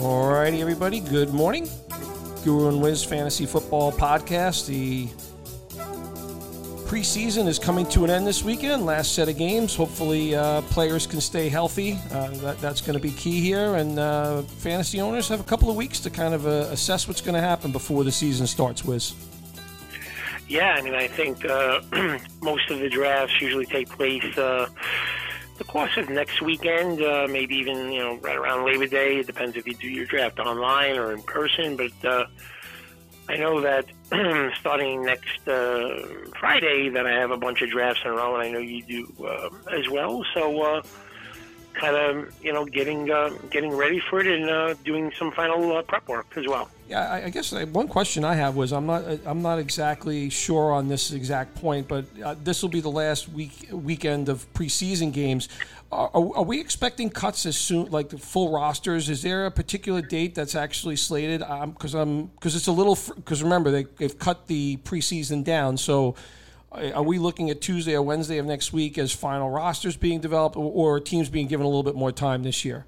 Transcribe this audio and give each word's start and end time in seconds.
Alrighty, 0.00 0.60
everybody. 0.60 0.98
Good 1.00 1.34
morning. 1.34 1.68
Guru 2.42 2.68
and 2.68 2.80
Wiz 2.80 3.04
Fantasy 3.04 3.44
Football 3.44 3.92
Podcast. 3.92 4.66
The 4.66 5.08
preseason 6.88 7.46
is 7.46 7.58
coming 7.58 7.84
to 7.90 8.04
an 8.04 8.10
end 8.10 8.26
this 8.26 8.42
weekend. 8.42 8.86
Last 8.86 9.14
set 9.14 9.28
of 9.28 9.36
games. 9.36 9.76
Hopefully, 9.76 10.34
uh, 10.34 10.62
players 10.62 11.06
can 11.06 11.20
stay 11.20 11.50
healthy. 11.50 11.98
Uh, 12.12 12.30
that, 12.38 12.58
that's 12.62 12.80
going 12.80 12.94
to 12.94 13.02
be 13.02 13.10
key 13.10 13.42
here. 13.42 13.74
And 13.74 13.98
uh, 13.98 14.40
fantasy 14.40 15.02
owners 15.02 15.28
have 15.28 15.38
a 15.40 15.44
couple 15.44 15.68
of 15.68 15.76
weeks 15.76 16.00
to 16.00 16.08
kind 16.08 16.32
of 16.32 16.46
uh, 16.46 16.68
assess 16.70 17.06
what's 17.06 17.20
going 17.20 17.34
to 17.34 17.42
happen 17.42 17.70
before 17.70 18.02
the 18.02 18.12
season 18.12 18.46
starts. 18.46 18.82
Wiz. 18.82 19.12
Yeah, 20.48 20.76
I 20.78 20.80
mean, 20.80 20.94
I 20.94 21.08
think 21.08 21.44
uh, 21.44 21.82
most 22.40 22.70
of 22.70 22.78
the 22.80 22.88
drafts 22.88 23.38
usually 23.38 23.66
take 23.66 23.90
place 23.90 24.38
uh, 24.38 24.66
course 25.70 25.96
of 25.96 26.10
next 26.10 26.42
weekend, 26.42 27.00
uh, 27.00 27.28
maybe 27.30 27.54
even 27.54 27.92
you 27.92 28.00
know 28.00 28.16
right 28.16 28.36
around 28.36 28.64
Labor 28.64 28.88
Day. 28.88 29.18
It 29.18 29.26
depends 29.26 29.56
if 29.56 29.68
you 29.68 29.74
do 29.74 29.88
your 29.88 30.04
draft 30.04 30.40
online 30.40 30.96
or 30.96 31.12
in 31.12 31.22
person. 31.22 31.76
But 31.76 31.92
uh, 32.04 32.26
I 33.28 33.36
know 33.36 33.60
that 33.60 33.84
starting 34.58 35.04
next 35.04 35.46
uh, 35.46 36.08
Friday, 36.40 36.88
that 36.88 37.06
I 37.06 37.12
have 37.12 37.30
a 37.30 37.36
bunch 37.36 37.62
of 37.62 37.70
drafts 37.70 38.00
in 38.04 38.10
a 38.10 38.14
row, 38.14 38.34
and 38.34 38.42
I 38.42 38.50
know 38.50 38.58
you 38.58 38.82
do 38.82 39.24
uh, 39.24 39.48
as 39.72 39.88
well. 39.88 40.24
So. 40.34 40.60
Uh, 40.60 40.82
kind 41.74 41.96
of 41.96 42.34
you 42.42 42.52
know 42.52 42.64
getting 42.64 43.10
uh, 43.10 43.30
getting 43.50 43.72
ready 43.72 44.00
for 44.00 44.20
it 44.20 44.26
and 44.26 44.48
uh, 44.48 44.74
doing 44.84 45.12
some 45.18 45.30
final 45.32 45.76
uh, 45.76 45.82
prep 45.82 46.06
work 46.08 46.26
as 46.36 46.46
well. 46.46 46.68
Yeah, 46.88 47.08
I, 47.08 47.24
I 47.26 47.30
guess 47.30 47.52
uh, 47.52 47.64
one 47.66 47.88
question 47.88 48.24
I 48.24 48.34
have 48.34 48.56
was 48.56 48.72
I'm 48.72 48.86
not 48.86 49.04
I'm 49.26 49.42
not 49.42 49.58
exactly 49.58 50.30
sure 50.30 50.72
on 50.72 50.88
this 50.88 51.12
exact 51.12 51.54
point, 51.56 51.88
but 51.88 52.04
uh, 52.24 52.34
this 52.42 52.62
will 52.62 52.68
be 52.68 52.80
the 52.80 52.90
last 52.90 53.28
week 53.28 53.68
weekend 53.70 54.28
of 54.28 54.52
preseason 54.54 55.12
games. 55.12 55.48
Are, 55.92 56.10
are, 56.14 56.44
we 56.44 56.60
expecting 56.60 57.10
cuts 57.10 57.46
as 57.46 57.56
soon, 57.56 57.90
like 57.90 58.10
the 58.10 58.18
full 58.18 58.52
rosters? 58.52 59.08
Is 59.08 59.22
there 59.22 59.46
a 59.46 59.50
particular 59.50 60.00
date 60.00 60.36
that's 60.36 60.54
actually 60.54 60.94
slated? 60.94 61.40
Because 61.40 61.96
um, 61.96 62.00
I'm 62.00 62.26
because 62.26 62.54
it's 62.54 62.68
a 62.68 62.72
little 62.72 62.96
because 63.16 63.42
remember 63.42 63.72
they, 63.72 63.86
they've 63.98 64.16
cut 64.16 64.46
the 64.46 64.76
preseason 64.78 65.42
down, 65.42 65.76
so 65.76 66.14
are 66.72 67.02
we 67.02 67.18
looking 67.18 67.50
at 67.50 67.60
Tuesday 67.60 67.94
or 67.94 68.02
Wednesday 68.02 68.38
of 68.38 68.46
next 68.46 68.72
week 68.72 68.98
as 68.98 69.12
final 69.12 69.50
rosters 69.50 69.96
being 69.96 70.20
developed, 70.20 70.56
or, 70.56 70.70
or 70.72 71.00
teams 71.00 71.28
being 71.28 71.46
given 71.46 71.64
a 71.64 71.68
little 71.68 71.82
bit 71.82 71.94
more 71.94 72.12
time 72.12 72.42
this 72.42 72.64
year? 72.64 72.86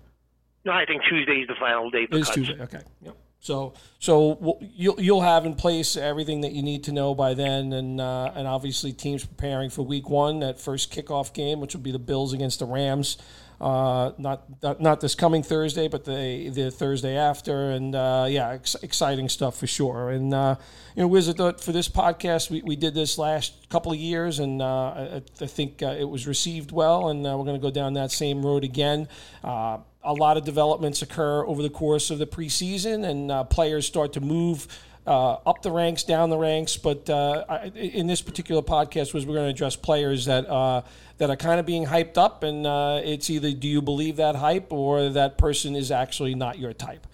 No, 0.65 0.73
I 0.73 0.85
think 0.85 1.03
Tuesday 1.09 1.41
is 1.41 1.49
the 1.49 1.57
final 1.59 1.91
day. 1.91 2.05
it 2.05 2.15
is 2.15 2.27
cuts. 2.27 2.37
Tuesday. 2.37 2.61
Okay. 2.61 2.81
Yep. 3.03 3.17
So, 3.41 3.75
so 3.99 4.61
you'll 4.61 5.01
you'll 5.01 5.21
have 5.21 5.45
in 5.45 5.55
place 5.55 5.97
everything 5.97 6.43
that 6.43 6.53
you 6.53 6.63
need 6.63 6.85
to 6.85 6.93
know 6.93 7.13
by 7.13 7.35
then, 7.35 7.73
and 7.73 8.01
uh, 8.01 8.31
and 8.37 8.47
obviously 8.47 8.93
teams 8.93 9.25
preparing 9.27 9.69
for 9.69 9.83
Week 9.83 10.09
One, 10.09 10.39
that 10.41 10.61
first 10.61 10.93
kickoff 10.93 11.33
game, 11.33 11.59
which 11.59 11.75
will 11.75 11.83
be 11.83 11.91
the 11.91 11.99
Bills 11.99 12.33
against 12.33 12.61
the 12.61 12.67
Rams. 12.67 13.19
Uh, 13.63 14.11
not, 14.19 14.81
not, 14.81 15.01
this 15.01 15.15
coming 15.15 15.41
Thursday, 15.41 15.87
but 15.87 16.05
the 16.05 16.49
the 16.49 16.69
Thursday 16.69 17.17
after, 17.17 17.71
and 17.71 17.95
uh, 17.95 18.27
yeah, 18.29 18.49
ex- 18.49 18.75
exciting 18.83 19.29
stuff 19.29 19.57
for 19.57 19.69
sure. 19.69 20.11
And 20.11 20.35
uh, 20.35 20.57
you 20.97 21.03
know, 21.03 21.07
Wizard, 21.07 21.61
for 21.61 21.71
this 21.71 21.89
podcast, 21.89 22.51
we, 22.51 22.63
we 22.63 22.75
did 22.75 22.93
this 22.93 23.19
last 23.19 23.69
couple 23.69 23.93
of 23.93 23.99
years, 23.99 24.41
and 24.41 24.61
uh, 24.61 24.67
I, 24.67 25.23
I, 25.41 25.47
think 25.47 25.81
uh, 25.81 25.95
it 25.97 26.09
was 26.09 26.27
received 26.27 26.73
well, 26.73 27.09
and 27.09 27.23
we're 27.23 27.45
going 27.45 27.55
to 27.55 27.63
go 27.63 27.71
down 27.71 27.93
that 27.93 28.11
same 28.11 28.45
road 28.45 28.65
again. 28.65 29.07
a 29.45 29.79
lot 30.05 30.37
of 30.37 30.45
developments 30.45 31.01
occur 31.01 31.47
over 31.47 31.63
the 31.63 31.71
course 31.71 32.11
of 32.11 32.19
the 32.19 32.27
preseason, 32.27 33.05
and 33.09 33.49
players 33.49 33.87
start 33.87 34.13
to 34.15 34.21
move. 34.21 34.67
Uh, 35.05 35.33
up 35.47 35.63
the 35.63 35.71
ranks, 35.71 36.05
down 36.05 36.31
the 36.31 36.39
ranks. 36.39 36.77
But 36.77 37.11
uh, 37.11 37.45
I, 37.49 37.73
in 37.75 38.07
this 38.07 38.23
particular 38.23 38.63
podcast, 38.63 39.13
was 39.13 39.27
we're 39.27 39.35
going 39.35 39.47
to 39.47 39.51
address 39.51 39.75
players 39.75 40.27
that 40.27 40.49
uh, 40.49 40.83
that 41.19 41.29
are 41.29 41.37
kind 41.37 41.59
of 41.59 41.67
being 41.67 41.87
hyped 41.87 42.17
up, 42.17 42.45
and 42.45 42.67
uh, 42.67 43.01
it's 43.03 43.29
either 43.29 43.53
do 43.53 43.67
you 43.67 43.83
believe 43.83 44.17
that 44.17 44.37
hype 44.37 44.73
or 44.73 45.09
that 45.09 45.39
person 45.39 45.75
is 45.75 45.91
actually 45.91 46.37
not 46.37 46.59
your 46.59 46.73
type. 46.73 47.07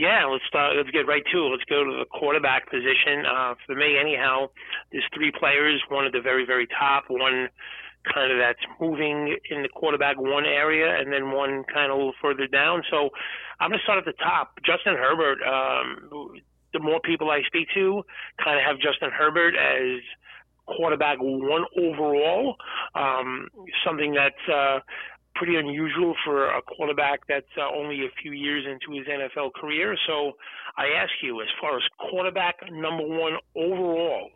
Yeah, 0.00 0.24
let's 0.24 0.44
start, 0.48 0.76
let's 0.76 0.90
get 0.90 1.06
right 1.06 1.22
to 1.30 1.38
it. 1.44 1.48
Let's 1.50 1.64
go 1.68 1.84
to 1.84 1.90
the 1.90 2.06
quarterback 2.06 2.70
position. 2.70 3.26
Uh, 3.26 3.54
for 3.66 3.74
me, 3.74 3.98
anyhow, 4.00 4.48
there's 4.90 5.04
three 5.14 5.30
players. 5.30 5.82
One 5.90 6.06
at 6.06 6.12
the 6.12 6.22
very, 6.22 6.46
very 6.46 6.66
top. 6.66 7.04
One 7.08 7.50
kind 8.14 8.32
of 8.32 8.38
that's 8.38 8.64
moving 8.80 9.36
in 9.50 9.60
the 9.60 9.68
quarterback 9.68 10.18
one 10.18 10.46
area, 10.46 10.98
and 10.98 11.12
then 11.12 11.32
one 11.32 11.64
kind 11.64 11.92
of 11.92 11.96
a 11.96 11.98
little 11.98 12.14
further 12.22 12.46
down. 12.46 12.82
So 12.90 13.10
I'm 13.60 13.68
going 13.68 13.78
to 13.78 13.82
start 13.82 13.98
at 13.98 14.06
the 14.06 14.16
top. 14.24 14.58
Justin 14.64 14.94
Herbert. 14.96 15.42
Um, 15.42 16.40
the 16.72 16.80
more 16.80 17.00
people 17.00 17.30
I 17.30 17.42
speak 17.46 17.68
to, 17.74 18.02
kind 18.42 18.58
of 18.58 18.64
have 18.64 18.76
Justin 18.76 19.10
Herbert 19.10 19.54
as 19.56 20.00
quarterback 20.66 21.18
one 21.20 21.64
overall, 21.76 22.56
um, 22.94 23.48
something 23.84 24.14
that's 24.14 24.48
uh, 24.48 24.78
pretty 25.34 25.56
unusual 25.56 26.14
for 26.24 26.50
a 26.50 26.62
quarterback 26.62 27.20
that's 27.28 27.46
uh, 27.58 27.66
only 27.76 28.04
a 28.04 28.10
few 28.22 28.32
years 28.32 28.64
into 28.66 28.96
his 28.98 29.06
NFL 29.06 29.52
career. 29.54 29.96
So 30.06 30.32
I 30.76 30.86
ask 30.96 31.10
you, 31.22 31.40
as 31.40 31.48
far 31.60 31.76
as 31.76 31.82
quarterback 31.98 32.56
number 32.70 33.06
one 33.06 33.34
overall, 33.56 34.30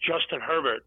Justin 0.00 0.40
Herbert, 0.40 0.84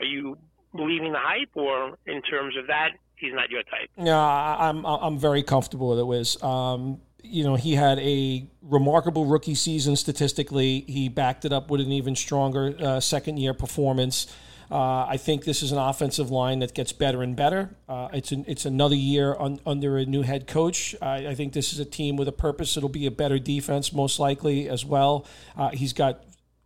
are 0.00 0.06
you 0.06 0.36
believing 0.74 1.12
the 1.12 1.18
hype, 1.18 1.50
or 1.54 1.98
in 2.06 2.22
terms 2.22 2.56
of 2.56 2.66
that, 2.66 2.90
he's 3.16 3.32
not 3.32 3.50
your 3.50 3.62
type? 3.64 3.90
No, 3.96 4.18
I'm 4.18 4.84
I'm 4.84 5.18
very 5.18 5.42
comfortable 5.42 5.90
with 5.90 5.98
it, 5.98 6.06
Wiz. 6.06 6.42
Um, 6.42 7.00
you 7.22 7.44
know, 7.44 7.54
he 7.54 7.74
had 7.74 7.98
a 7.98 8.46
remarkable 8.62 9.24
rookie 9.26 9.54
season 9.54 9.96
statistically. 9.96 10.80
He 10.88 11.08
backed 11.08 11.44
it 11.44 11.52
up 11.52 11.70
with 11.70 11.80
an 11.80 11.92
even 11.92 12.16
stronger 12.16 12.74
uh, 12.78 13.00
second 13.00 13.38
year 13.38 13.54
performance. 13.54 14.26
Uh, 14.70 15.04
I 15.06 15.18
think 15.18 15.44
this 15.44 15.62
is 15.62 15.70
an 15.70 15.76
offensive 15.76 16.30
line 16.30 16.60
that 16.60 16.72
gets 16.72 16.92
better 16.92 17.22
and 17.22 17.36
better. 17.36 17.76
Uh, 17.86 18.08
it's 18.14 18.32
an, 18.32 18.46
it's 18.48 18.64
another 18.64 18.94
year 18.94 19.36
un, 19.38 19.60
under 19.66 19.98
a 19.98 20.06
new 20.06 20.22
head 20.22 20.46
coach. 20.46 20.96
I, 21.02 21.28
I, 21.28 21.34
think 21.34 21.52
this 21.52 21.74
is 21.74 21.78
a 21.78 21.84
team 21.84 22.16
with 22.16 22.26
a 22.26 22.32
purpose. 22.32 22.74
It'll 22.78 22.88
be 22.88 23.04
a 23.04 23.10
better 23.10 23.38
defense, 23.38 23.92
most 23.92 24.18
likely 24.18 24.70
as 24.70 24.82
well. 24.82 25.26
Uh, 25.58 25.70
he's 25.70 25.92
got 25.92 26.24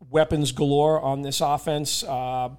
weapons 0.09 0.53
galore 0.53 1.00
on 1.00 1.22
this 1.22 1.41
offense. 1.41 2.05
Uh, 2.05 2.50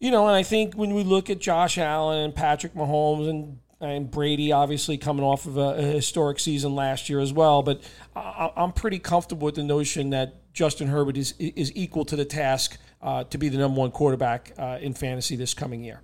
you 0.00 0.10
know, 0.10 0.26
and 0.26 0.34
I 0.34 0.42
think 0.42 0.74
when 0.74 0.94
we 0.94 1.04
look 1.04 1.30
at 1.30 1.38
Josh 1.38 1.78
Allen 1.78 2.18
and 2.18 2.34
Patrick 2.34 2.74
Mahomes 2.74 3.30
and 3.30 3.60
and 3.82 4.10
Brady 4.10 4.52
obviously 4.52 4.96
coming 4.96 5.24
off 5.24 5.44
of 5.46 5.58
a, 5.58 5.74
a 5.76 5.82
historic 5.82 6.38
season 6.38 6.74
last 6.74 7.08
year 7.08 7.20
as 7.20 7.32
well. 7.32 7.62
But 7.62 7.82
I, 8.14 8.50
am 8.56 8.72
pretty 8.72 9.00
comfortable 9.00 9.46
with 9.46 9.56
the 9.56 9.64
notion 9.64 10.10
that 10.10 10.52
Justin 10.52 10.88
Herbert 10.88 11.16
is 11.16 11.34
is 11.38 11.72
equal 11.74 12.04
to 12.06 12.16
the 12.16 12.24
task 12.24 12.78
uh, 13.02 13.24
to 13.24 13.38
be 13.38 13.48
the 13.48 13.58
number 13.58 13.80
one 13.80 13.90
quarterback 13.90 14.52
uh, 14.56 14.78
in 14.80 14.94
fantasy 14.94 15.36
this 15.36 15.52
coming 15.52 15.82
year. 15.82 16.00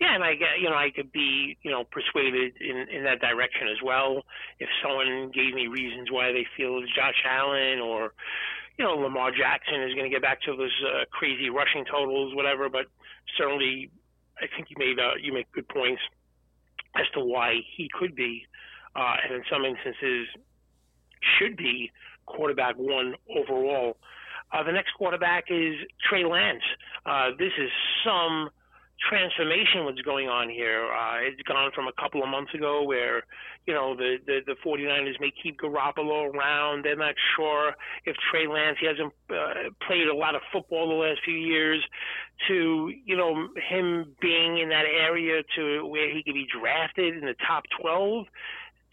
Yeah, 0.00 0.14
and 0.14 0.22
I 0.22 0.32
you 0.60 0.68
know 0.70 0.76
I 0.76 0.90
could 0.94 1.10
be 1.10 1.56
you 1.62 1.70
know 1.70 1.84
persuaded 1.84 2.54
in 2.60 2.76
in 2.88 3.04
that 3.04 3.20
direction 3.20 3.68
as 3.68 3.82
well. 3.84 4.22
If 4.60 4.68
someone 4.82 5.30
gave 5.34 5.54
me 5.54 5.66
reasons 5.66 6.10
why 6.10 6.32
they 6.32 6.46
feel 6.56 6.80
Josh 6.94 7.22
Allen 7.28 7.80
or 7.80 8.12
you 8.78 8.84
know 8.84 8.94
Lamar 8.94 9.32
Jackson 9.32 9.82
is 9.82 9.94
going 9.94 10.04
to 10.04 10.10
get 10.10 10.22
back 10.22 10.40
to 10.42 10.56
those 10.56 10.70
uh, 10.86 11.04
crazy 11.10 11.50
rushing 11.50 11.84
totals, 11.90 12.34
whatever. 12.36 12.68
But 12.68 12.86
certainly, 13.36 13.90
I 14.38 14.46
think 14.54 14.68
you 14.70 14.76
made 14.78 15.00
uh, 15.00 15.16
you 15.20 15.32
make 15.32 15.50
good 15.52 15.68
points 15.68 16.02
as 16.98 17.06
to 17.14 17.20
why 17.20 17.60
he 17.76 17.88
could 17.92 18.14
be, 18.14 18.46
uh, 18.94 19.14
and 19.24 19.34
in 19.34 19.42
some 19.50 19.64
instances 19.64 20.26
should 21.38 21.56
be 21.56 21.90
quarterback 22.26 22.76
one 22.76 23.14
overall. 23.34 23.96
Uh, 24.52 24.62
the 24.62 24.72
next 24.72 24.92
quarterback 24.96 25.44
is 25.50 25.74
Trey 26.08 26.24
Lance. 26.24 26.62
Uh, 27.04 27.30
this 27.38 27.52
is 27.58 27.70
some 28.04 28.50
transformation 29.08 29.84
what's 29.84 30.00
going 30.00 30.28
on 30.28 30.48
here. 30.48 30.90
Uh, 30.90 31.18
it's 31.20 31.40
gone 31.42 31.70
from 31.74 31.86
a 31.86 31.92
couple 32.00 32.22
of 32.22 32.28
months 32.28 32.54
ago 32.54 32.82
where, 32.82 33.22
you 33.66 33.74
know, 33.74 33.94
the, 33.94 34.16
the, 34.26 34.40
the 34.46 34.56
49ers 34.64 35.20
may 35.20 35.32
keep 35.42 35.60
Garoppolo 35.60 36.32
around. 36.32 36.84
They're 36.84 36.96
not 36.96 37.14
sure 37.36 37.74
if 38.04 38.16
Trey 38.30 38.46
Lance, 38.46 38.78
he 38.80 38.86
hasn't 38.86 39.12
uh, 39.30 39.70
played 39.86 40.08
a 40.08 40.14
lot 40.14 40.34
of 40.34 40.42
football 40.52 40.88
the 40.88 40.94
last 40.94 41.20
few 41.24 41.34
years, 41.34 41.82
to, 42.48 42.92
you 43.04 43.16
know, 43.16 43.48
him 43.68 44.14
being 44.20 44.58
in 44.58 44.68
that 44.70 44.84
area 44.84 45.42
to 45.56 45.86
where 45.86 46.14
he 46.14 46.22
could 46.22 46.34
be 46.34 46.46
drafted 46.46 47.16
in 47.16 47.24
the 47.24 47.34
top 47.46 47.64
12 47.80 48.26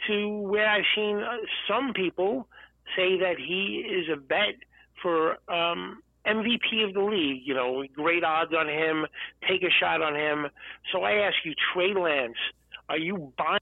to 0.07 0.27
where 0.39 0.67
I've 0.67 0.83
seen 0.95 1.17
uh, 1.17 1.37
some 1.67 1.93
people 1.93 2.47
say 2.95 3.17
that 3.19 3.35
he 3.37 3.85
is 3.87 4.09
a 4.11 4.17
bet 4.17 4.55
for 5.01 5.37
um, 5.51 6.01
MVP 6.25 6.87
of 6.87 6.93
the 6.93 7.01
league. 7.01 7.41
You 7.45 7.53
know, 7.53 7.83
great 7.93 8.23
odds 8.23 8.53
on 8.53 8.67
him. 8.67 9.05
Take 9.47 9.63
a 9.63 9.69
shot 9.69 10.01
on 10.01 10.15
him. 10.15 10.47
So 10.91 11.03
I 11.03 11.27
ask 11.27 11.35
you, 11.43 11.53
Trey 11.73 11.93
Lance, 11.93 12.37
are 12.89 12.97
you 12.97 13.33
buying? 13.37 13.59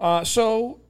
Uh, 0.00 0.24
so 0.24 0.80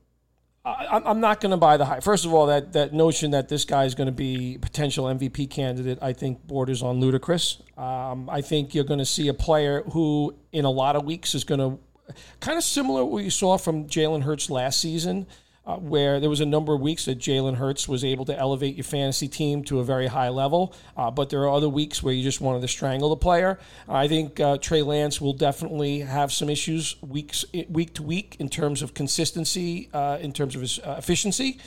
I, 0.64 1.00
I'm 1.04 1.20
not 1.20 1.40
going 1.40 1.50
to 1.50 1.56
buy 1.56 1.76
the 1.76 1.84
hype. 1.84 2.02
First 2.02 2.24
of 2.24 2.34
all, 2.34 2.46
that, 2.46 2.72
that 2.74 2.92
notion 2.92 3.30
that 3.30 3.48
this 3.48 3.64
guy 3.64 3.84
is 3.84 3.94
going 3.94 4.06
to 4.06 4.12
be 4.12 4.58
potential 4.60 5.06
MVP 5.06 5.50
candidate, 5.50 5.98
I 6.02 6.12
think 6.12 6.46
borders 6.46 6.82
on 6.82 7.00
ludicrous. 7.00 7.62
Um, 7.76 8.28
I 8.28 8.40
think 8.42 8.74
you're 8.74 8.84
going 8.84 8.98
to 8.98 9.06
see 9.06 9.28
a 9.28 9.34
player 9.34 9.82
who, 9.92 10.34
in 10.52 10.64
a 10.64 10.70
lot 10.70 10.96
of 10.96 11.04
weeks, 11.04 11.34
is 11.34 11.44
going 11.44 11.60
to 11.60 12.14
kind 12.40 12.58
of 12.58 12.64
similar 12.64 13.04
what 13.04 13.24
you 13.24 13.30
saw 13.30 13.56
from 13.56 13.86
Jalen 13.86 14.22
Hurts 14.22 14.50
last 14.50 14.80
season 14.80 15.26
uh, 15.68 15.76
where 15.76 16.18
there 16.18 16.30
was 16.30 16.40
a 16.40 16.46
number 16.46 16.72
of 16.72 16.80
weeks 16.80 17.04
that 17.04 17.18
Jalen 17.18 17.56
Hurts 17.56 17.86
was 17.86 18.02
able 18.02 18.24
to 18.24 18.36
elevate 18.36 18.74
your 18.74 18.84
fantasy 18.84 19.28
team 19.28 19.62
to 19.64 19.80
a 19.80 19.84
very 19.84 20.06
high 20.06 20.30
level, 20.30 20.74
uh, 20.96 21.10
but 21.10 21.28
there 21.28 21.42
are 21.42 21.50
other 21.50 21.68
weeks 21.68 22.02
where 22.02 22.14
you 22.14 22.22
just 22.22 22.40
wanted 22.40 22.62
to 22.62 22.68
strangle 22.68 23.10
the 23.10 23.16
player. 23.16 23.58
I 23.86 24.08
think 24.08 24.40
uh, 24.40 24.56
Trey 24.56 24.80
Lance 24.80 25.20
will 25.20 25.34
definitely 25.34 26.00
have 26.00 26.32
some 26.32 26.48
issues 26.48 26.96
weeks 27.02 27.44
week 27.68 27.92
to 27.94 28.02
week 28.02 28.36
in 28.38 28.48
terms 28.48 28.80
of 28.80 28.94
consistency, 28.94 29.90
uh, 29.92 30.16
in 30.22 30.32
terms 30.32 30.54
of 30.54 30.62
his 30.62 30.78
uh, 30.78 30.96
efficiency. 30.96 31.58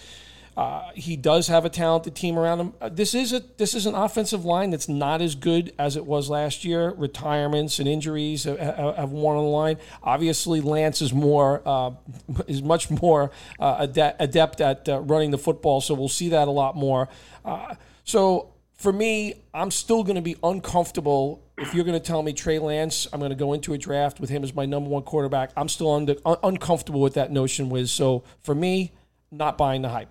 Uh, 0.57 0.89
he 0.95 1.15
does 1.15 1.48
have 1.48 1.63
a 1.63 1.69
talented 1.69 2.15
team 2.15 2.38
around 2.38 2.59
him. 2.59 2.74
Uh, 2.81 2.89
this 2.89 3.15
is 3.15 3.31
a 3.31 3.42
this 3.57 3.74
is 3.74 3.86
an 3.86 3.95
offensive 3.95 4.44
line 4.44 4.69
that's 4.69 4.89
not 4.89 5.21
as 5.21 5.36
good 5.36 5.74
as 5.80 5.95
it 5.95 6.06
was 6.06 6.30
last 6.30 6.65
year. 6.65 6.94
Retirements 6.98 7.80
and 7.80 7.88
injuries 7.88 8.44
have, 8.44 8.59
have 8.59 9.12
won 9.12 9.38
on 9.38 9.44
the 9.44 9.50
line. 9.50 9.77
Obviously, 10.03 10.59
Lance 10.59 11.01
is 11.01 11.13
more 11.13 11.62
uh, 11.65 11.92
is 12.48 12.62
much 12.62 12.89
more 12.89 13.31
uh, 13.59 13.88
adept, 14.19 14.62
at 14.62 14.89
uh, 14.89 15.00
running 15.00 15.31
the 15.31 15.38
football, 15.38 15.80
so 15.80 15.94
we'll 15.94 16.09
see 16.09 16.30
that 16.30 16.48
a 16.48 16.51
lot 16.51 16.75
more. 16.75 17.07
Uh, 17.45 17.75
so 18.03 18.53
for 18.74 18.92
me, 18.92 19.36
I'm 19.53 19.71
still 19.71 20.03
going 20.03 20.15
to 20.15 20.21
be 20.21 20.36
uncomfortable 20.44 21.44
if 21.62 21.74
you're 21.75 21.86
going 21.86 22.00
to 22.00 22.06
tell 22.06 22.24
me 22.24 22.33
Trey 22.33 22.59
Lance, 22.59 23.07
I'm 23.13 23.19
going 23.19 23.30
to 23.30 23.36
go 23.36 23.53
into 23.53 23.74
a 23.74 23.77
draft 23.77 24.19
with 24.19 24.30
him 24.30 24.44
as 24.44 24.53
my 24.56 24.65
number 24.65 24.89
one 24.89 25.03
quarterback. 25.03 25.51
I'm 25.56 25.69
still 25.69 25.92
under, 25.92 26.15
un- 26.25 26.38
uncomfortable 26.44 27.01
with 27.01 27.13
that 27.13 27.31
notion. 27.31 27.69
With 27.69 27.89
so 27.89 28.24
for 28.42 28.56
me, 28.56 28.92
not 29.31 29.57
buying 29.57 29.83
the 29.83 29.89
hype. 29.89 30.09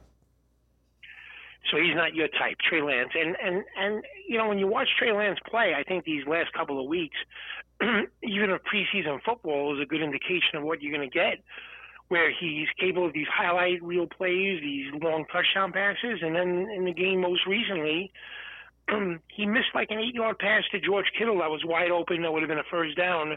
So 1.69 1.77
he's 1.77 1.95
not 1.95 2.15
your 2.15 2.29
type, 2.29 2.57
Trey 2.67 2.83
Lance. 2.83 3.11
And 3.15 3.37
and 3.43 3.65
and 3.77 4.05
you 4.29 4.39
know 4.39 4.49
when 4.49 4.59
you 4.59 4.67
watch 4.67 4.89
Trey 4.99 5.13
Lance 5.13 5.39
play, 5.49 5.75
I 5.77 5.83
think 5.83 6.05
these 6.05 6.27
last 6.27 6.53
couple 6.53 6.81
of 6.81 6.87
weeks, 6.87 7.17
even 8.23 8.51
of 8.51 8.61
preseason 8.65 9.21
football, 9.25 9.77
is 9.77 9.83
a 9.83 9.87
good 9.87 10.03
indication 10.03 10.57
of 10.57 10.63
what 10.63 10.83
you're 10.83 10.97
going 10.97 11.09
to 11.09 11.15
get. 11.15 11.43
Where 12.09 12.33
he's 12.33 12.67
capable 12.81 13.07
of 13.07 13.13
these 13.13 13.29
highlight 13.33 13.83
reel 13.85 14.07
plays, 14.07 14.61
these 14.61 14.87
long 15.01 15.27
touchdown 15.31 15.71
passes, 15.71 16.19
and 16.23 16.35
then 16.35 16.67
in 16.75 16.85
the 16.85 16.93
game 16.93 17.21
most 17.21 17.47
recently, 17.47 18.11
he 19.29 19.47
missed 19.47 19.71
like 19.77 19.91
an 19.91 20.01
eight-yard 20.01 20.39
pass 20.41 20.65
to 20.73 20.81
George 20.81 21.07
Kittle 21.17 21.39
that 21.39 21.51
was 21.51 21.63
wide 21.65 21.93
open. 21.93 22.23
That 22.23 22.33
would 22.33 22.43
have 22.43 22.49
been 22.49 22.59
a 22.59 22.67
first 22.69 22.97
down. 22.97 23.37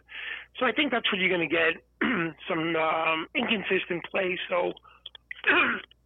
So 0.60 0.66
I 0.66 0.72
think 0.72 0.92
that's 0.92 1.12
what 1.12 1.19
you're 1.19 1.30
going 1.30 1.48
to 1.48 1.56
get. 1.56 1.84
Some 2.50 2.76
um, 2.76 3.28
inconsistent 3.36 4.06
play. 4.10 4.40
So 4.50 4.74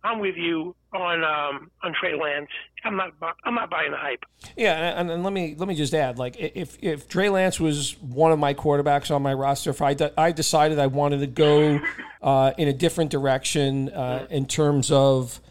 I'm 0.04 0.20
with 0.20 0.36
you 0.36 0.76
on 0.94 1.24
um, 1.24 1.72
on 1.84 1.94
Trey 2.00 2.16
Lance. 2.20 2.50
I'm 2.84 2.96
not 2.96 3.12
I'm 3.44 3.56
not 3.56 3.70
buying 3.70 3.92
the 3.92 3.98
hype. 3.98 4.24
Yeah, 4.56 5.00
and, 5.00 5.12
and, 5.12 5.24
let 5.24 5.34
me 5.34 5.56
let 5.58 5.68
me 5.68 5.76
just 5.76 5.94
add, 5.94 6.18
like 6.18 6.38
if 6.40 6.78
if 6.82 7.10
Trey 7.10 7.30
Lance 7.30 7.60
was 7.60 7.98
one 8.02 8.32
of 8.32 8.40
my 8.40 8.54
quarterbacks 8.54 9.14
on 9.14 9.22
my 9.22 9.34
roster, 9.34 9.72
if 9.72 9.82
I 9.82 9.94
de- 9.94 10.20
I 10.20 10.32
decided 10.32 10.80
I 10.80 10.88
wanted 10.88 11.20
to 11.20 11.28
go 11.28 11.80
uh, 12.22 12.54
in 12.58 12.68
a 12.68 12.74
different 12.74 13.12
direction 13.12 13.90
uh, 13.90 14.28
in 14.30 14.46
terms 14.46 14.92
of 14.92 15.42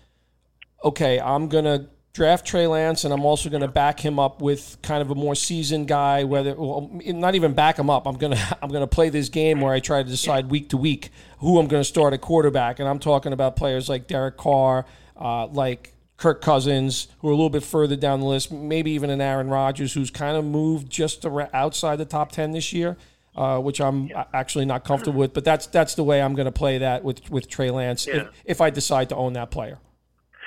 okay, 0.83 1.21
I'm 1.21 1.49
gonna 1.49 1.89
draft 2.17 2.47
Trey 2.47 2.67
Lance, 2.67 3.05
and 3.05 3.13
I'm 3.13 3.27
also 3.27 3.51
going 3.51 3.61
to 3.61 3.69
back 3.69 4.01
him 4.01 4.19
up 4.19 4.41
with 4.41 4.79
kind 4.81 5.03
of 5.03 5.11
a 5.11 5.15
more 5.15 5.35
seasoned 5.35 5.87
guy. 5.87 6.25
Whether 6.25 6.55
well, 6.55 6.91
not 7.05 7.35
even 7.35 7.53
back 7.53 7.79
him 7.79 7.91
up, 7.91 8.07
I'm 8.07 8.17
gonna 8.17 8.41
I'm 8.63 8.71
gonna 8.71 8.87
play 8.87 9.11
this 9.11 9.29
game 9.29 9.61
where 9.61 9.73
I 9.73 9.81
try 9.81 10.03
to 10.03 10.09
decide 10.09 10.51
week 10.51 10.71
to 10.71 10.79
week 10.79 11.11
who 11.41 11.59
I'm 11.59 11.69
going 11.69 11.81
to 11.81 11.85
start 11.85 12.15
at 12.15 12.23
quarterback, 12.23 12.81
and 12.81 12.89
I'm 12.89 12.99
talking 12.99 13.35
about 13.35 13.57
players 13.57 13.91
like 13.91 14.07
Derek 14.07 14.39
Carr, 14.39 14.87
uh, 15.21 15.47
like 15.49 15.93
Kirk 16.17 16.41
Cousins, 16.41 17.09
who 17.19 17.29
are 17.29 17.33
a 17.33 17.35
little 17.35 17.51
bit 17.51 17.63
further 17.63 17.97
down 17.97 18.21
the 18.21 18.27
list, 18.27 18.51
maybe 18.51 18.93
even 18.93 19.11
an 19.11 19.21
Aaron 19.21 19.51
Rodgers, 19.51 19.93
who's 19.93 20.11
kind 20.11 20.39
of 20.39 20.47
moved 20.47 20.89
just 20.91 21.27
outside 21.27 21.97
the 21.97 22.07
top 22.07 22.33
ten 22.33 22.53
this 22.53 22.73
year. 22.73 22.97
Uh, 23.35 23.59
which 23.59 23.83
I'm 23.83 24.11
actually 24.33 24.65
not 24.65 24.83
comfortable 24.83 25.19
with, 25.19 25.35
but 25.35 25.45
that's 25.45 25.67
that's 25.67 25.95
the 25.95 26.03
way 26.03 26.23
I'm 26.23 26.35
going 26.35 26.47
to 26.47 26.53
play 26.53 26.79
that 26.79 27.05
with 27.05 27.31
with 27.31 27.49
Trey 27.49 27.71
Lance 27.71 28.07
yeah. 28.07 28.15
if, 28.15 28.29
if 28.47 28.61
I 28.62 28.71
decide 28.71 29.11
to 29.11 29.17
own 29.17 29.35
that 29.35 29.51
player. 29.51 29.79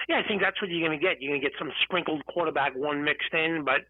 Yeah, 0.10 0.20
I 0.26 0.28
think 0.28 0.42
that's 0.42 0.60
what 0.60 0.72
you're 0.72 0.86
going 0.86 1.00
to 1.00 1.06
get. 1.06 1.22
You're 1.22 1.32
going 1.32 1.42
to 1.42 1.48
get 1.48 1.56
some 1.60 1.72
sprinkled 1.84 2.26
quarterback 2.26 2.76
one 2.76 3.04
mixed 3.04 3.32
in, 3.32 3.64
but 3.64 3.82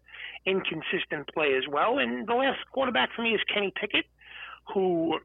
inconsistent 0.44 1.32
play 1.32 1.54
as 1.56 1.64
well. 1.66 1.96
And 1.96 2.28
the 2.28 2.34
last 2.34 2.58
quarterback 2.72 3.08
for 3.16 3.22
me 3.22 3.30
is 3.30 3.40
Kenny 3.52 3.72
Pickett, 3.74 4.04
who 4.74 5.18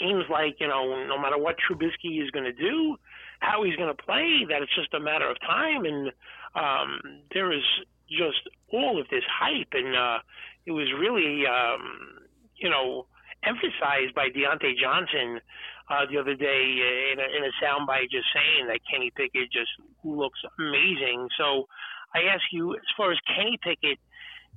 seems 0.00 0.24
like 0.30 0.60
you 0.60 0.68
know 0.68 1.04
no 1.08 1.20
matter 1.20 1.36
what 1.36 1.56
Trubisky 1.58 2.22
is 2.22 2.30
going 2.30 2.44
to 2.44 2.52
do, 2.52 2.96
how 3.40 3.64
he's 3.64 3.74
going 3.74 3.94
to 3.94 4.00
play, 4.00 4.46
that 4.48 4.62
it's 4.62 4.74
just 4.76 4.94
a 4.94 5.00
matter 5.00 5.28
of 5.28 5.40
time. 5.40 5.84
And 5.84 6.12
um, 6.54 7.00
there 7.32 7.52
is 7.52 7.64
just 8.08 8.48
all 8.72 9.00
of 9.00 9.08
this 9.08 9.24
hype, 9.28 9.72
and 9.72 9.96
uh, 9.96 10.18
it 10.66 10.70
was 10.70 10.86
really 10.96 11.42
um, 11.48 12.22
you 12.54 12.70
know 12.70 13.06
emphasized 13.42 14.14
by 14.14 14.28
Diontae 14.28 14.78
Johnson 14.80 15.40
uh, 15.90 16.06
the 16.10 16.18
other 16.18 16.34
day 16.34 17.12
in 17.12 17.18
a, 17.20 17.26
in 17.36 17.44
a 17.44 17.52
soundbite 17.62 18.10
just 18.10 18.26
saying 18.32 18.66
that 18.68 18.80
Kenny 18.90 19.10
Pickett 19.14 19.52
just 19.52 19.70
looks 20.02 20.40
amazing. 20.58 21.28
So 21.38 21.66
I 22.14 22.32
ask 22.32 22.42
you, 22.52 22.74
as 22.74 22.88
far 22.96 23.12
as 23.12 23.18
Kenny 23.36 23.58
Pickett, 23.62 23.98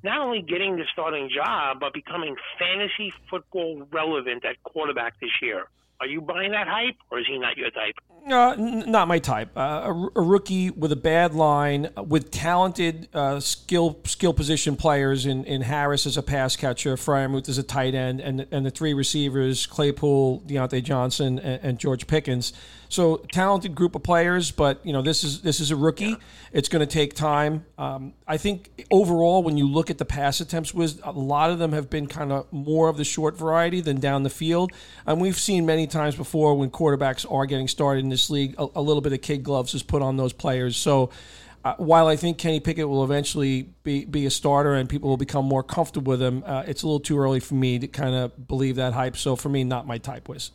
not 0.03 0.19
only 0.19 0.41
getting 0.41 0.77
the 0.77 0.85
starting 0.93 1.29
job, 1.33 1.79
but 1.79 1.93
becoming 1.93 2.35
fantasy 2.59 3.11
football 3.29 3.87
relevant 3.91 4.45
at 4.45 4.61
quarterback 4.63 5.19
this 5.19 5.31
year. 5.41 5.65
Are 5.99 6.07
you 6.07 6.21
buying 6.21 6.51
that 6.51 6.67
hype, 6.67 6.95
or 7.09 7.19
is 7.19 7.25
he 7.27 7.39
not 7.39 7.57
your 7.57 7.71
type? 7.71 7.95
Uh, 8.29 8.51
n- 8.51 8.83
not 8.87 9.07
my 9.07 9.19
type. 9.19 9.49
Uh, 9.55 9.59
a, 9.85 10.19
a, 10.19 10.21
rookie 10.21 10.69
with 10.69 10.91
a 10.91 10.97
bad 10.97 11.33
line, 11.33 11.89
with 11.95 12.29
talented 12.29 13.07
uh, 13.13 13.39
skill 13.39 13.99
skill 14.03 14.33
position 14.33 14.75
players 14.75 15.25
in, 15.25 15.45
in 15.45 15.61
Harris 15.61 16.05
as 16.05 16.17
a 16.17 16.23
pass 16.23 16.55
catcher, 16.55 16.95
Freiermuth 16.97 17.47
as 17.47 17.57
a 17.57 17.63
tight 17.63 17.95
end, 17.95 18.19
and 18.19 18.45
and 18.51 18.65
the 18.65 18.71
three 18.71 18.93
receivers, 18.93 19.65
Claypool, 19.65 20.43
Diontae 20.47 20.83
Johnson, 20.83 21.39
and, 21.39 21.59
and 21.63 21.79
George 21.79 22.07
Pickens. 22.07 22.53
So 22.89 23.17
talented 23.31 23.75
group 23.75 23.95
of 23.95 24.03
players, 24.03 24.51
but 24.51 24.85
you 24.85 24.93
know 24.93 25.01
this 25.01 25.23
is 25.23 25.41
this 25.41 25.59
is 25.59 25.71
a 25.71 25.75
rookie. 25.75 26.05
Yeah. 26.05 26.15
It's 26.53 26.69
going 26.69 26.79
to 26.79 26.91
take 26.91 27.13
time. 27.13 27.65
Um, 27.77 28.13
I 28.27 28.37
think 28.37 28.85
overall, 28.89 29.43
when 29.43 29.57
you 29.57 29.67
look 29.67 29.89
at 29.89 29.97
the 29.97 30.05
pass 30.05 30.39
attempts, 30.39 30.73
was 30.73 30.99
a 31.03 31.11
lot 31.11 31.51
of 31.51 31.59
them 31.59 31.73
have 31.73 31.89
been 31.89 32.07
kind 32.07 32.31
of 32.31 32.51
more 32.51 32.87
of 32.87 32.97
the 32.97 33.03
short 33.03 33.37
variety 33.37 33.81
than 33.81 33.99
down 33.99 34.23
the 34.23 34.29
field, 34.29 34.71
and 35.05 35.19
we've 35.19 35.37
seen 35.37 35.65
many 35.65 35.87
times 35.87 36.15
before 36.15 36.55
when 36.55 36.69
quarterbacks 36.69 37.29
are 37.31 37.45
getting 37.45 37.67
started 37.67 38.03
in 38.03 38.09
this 38.09 38.29
league, 38.29 38.55
a, 38.57 38.67
a 38.75 38.81
little 38.81 39.01
bit 39.01 39.13
of 39.13 39.21
kid 39.21 39.43
gloves 39.43 39.73
is 39.73 39.83
put 39.83 40.01
on 40.01 40.17
those 40.17 40.33
players. 40.33 40.77
So. 40.77 41.09
Uh, 41.65 41.73
while 41.79 42.07
I 42.07 42.15
think 42.15 42.37
Kenny 42.37 42.61
Pickett 42.61 42.87
will 42.87 43.03
eventually 43.03 43.63
be, 43.83 44.05
be 44.05 44.25
a 44.25 44.29
starter 44.29 44.75
and 44.75 44.87
people 44.87 45.09
will 45.09 45.17
become 45.17 45.43
more 45.43 45.63
comfortable 45.63 46.11
with 46.11 46.21
him, 46.21 46.41
uh, 46.45 46.63
it's 46.65 46.83
a 46.83 46.85
little 46.85 47.01
too 47.01 47.19
early 47.19 47.41
for 47.41 47.55
me 47.55 47.77
to 47.79 47.87
kind 47.87 48.15
of 48.15 48.47
believe 48.47 48.77
that 48.77 48.93
hype. 48.93 49.17
So 49.17 49.35
for 49.35 49.49
me, 49.49 49.65
not 49.65 49.85
my 49.85 49.97
type, 49.97 50.29
was. 50.29 50.51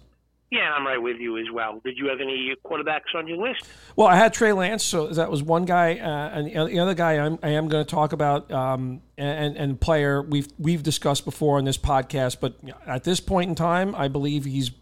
Yeah, 0.52 0.70
I'm 0.70 0.86
right 0.86 1.00
with 1.00 1.16
you 1.16 1.38
as 1.38 1.46
well. 1.50 1.80
Did 1.82 1.96
you 1.96 2.08
have 2.08 2.20
any 2.20 2.54
quarterbacks 2.62 3.14
on 3.14 3.26
your 3.26 3.38
list? 3.38 3.66
Well, 3.96 4.06
I 4.06 4.16
had 4.16 4.34
Trey 4.34 4.52
Lance, 4.52 4.84
so 4.84 5.06
that 5.06 5.30
was 5.30 5.42
one 5.42 5.64
guy, 5.64 5.94
uh, 5.94 6.28
and 6.28 6.46
the 6.68 6.78
other 6.78 6.92
guy 6.92 7.14
I'm, 7.14 7.38
I 7.42 7.48
am 7.48 7.68
going 7.68 7.82
to 7.82 7.90
talk 7.90 8.12
about, 8.12 8.52
um, 8.52 9.00
and, 9.16 9.56
and 9.56 9.80
player 9.80 10.20
we've 10.20 10.48
we've 10.58 10.82
discussed 10.82 11.24
before 11.24 11.56
on 11.56 11.64
this 11.64 11.78
podcast. 11.78 12.36
But 12.38 12.56
at 12.86 13.02
this 13.02 13.18
point 13.18 13.48
in 13.48 13.54
time, 13.54 13.94
I 13.94 14.08
believe 14.08 14.44
he's 14.44 14.72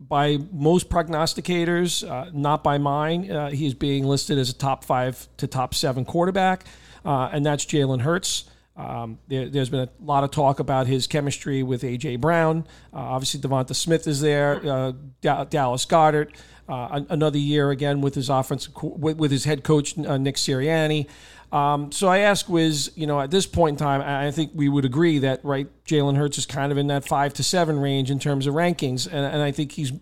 by 0.00 0.38
most 0.50 0.88
prognosticators, 0.88 2.08
uh, 2.10 2.30
not 2.32 2.64
by 2.64 2.78
mine. 2.78 3.30
Uh, 3.30 3.50
he's 3.50 3.74
being 3.74 4.06
listed 4.06 4.38
as 4.38 4.48
a 4.48 4.54
top 4.54 4.84
five 4.84 5.28
to 5.36 5.46
top 5.46 5.74
seven 5.74 6.06
quarterback, 6.06 6.64
uh, 7.04 7.28
and 7.30 7.44
that's 7.44 7.66
Jalen 7.66 8.00
Hurts. 8.00 8.44
Um, 8.76 9.18
there, 9.28 9.48
has 9.50 9.68
been 9.68 9.80
a 9.80 9.88
lot 10.00 10.24
of 10.24 10.30
talk 10.30 10.58
about 10.58 10.86
his 10.86 11.06
chemistry 11.06 11.62
with 11.62 11.82
AJ 11.82 12.20
Brown. 12.20 12.66
Uh, 12.92 12.98
obviously, 12.98 13.40
Devonta 13.40 13.74
Smith 13.74 14.06
is 14.06 14.20
there. 14.20 14.60
Uh, 14.64 14.92
Dallas 15.20 15.84
Goedert. 15.84 16.34
uh, 16.68 17.02
another 17.10 17.38
year 17.38 17.70
again 17.70 18.00
with 18.00 18.14
his 18.14 18.28
offense 18.28 18.68
with, 18.82 19.18
with 19.18 19.30
his 19.30 19.44
head 19.44 19.64
coach 19.64 19.98
uh, 19.98 20.16
Nick 20.16 20.36
Sirianni. 20.36 21.06
Um, 21.52 21.92
so 21.92 22.08
I 22.08 22.18
ask 22.18 22.48
Wiz, 22.48 22.92
you 22.94 23.06
know, 23.06 23.20
at 23.20 23.30
this 23.30 23.44
point 23.46 23.74
in 23.74 23.84
time, 23.84 24.00
I 24.00 24.30
think 24.30 24.52
we 24.54 24.70
would 24.70 24.86
agree 24.86 25.18
that 25.18 25.44
right, 25.44 25.68
Jalen 25.84 26.16
Hurts 26.16 26.38
is 26.38 26.46
kind 26.46 26.72
of 26.72 26.78
in 26.78 26.86
that 26.86 27.04
five 27.06 27.34
to 27.34 27.42
seven 27.42 27.78
range 27.78 28.10
in 28.10 28.18
terms 28.18 28.46
of 28.46 28.54
rankings, 28.54 29.06
and, 29.06 29.26
and 29.26 29.42
I 29.42 29.52
think 29.52 29.72
he's 29.72 29.92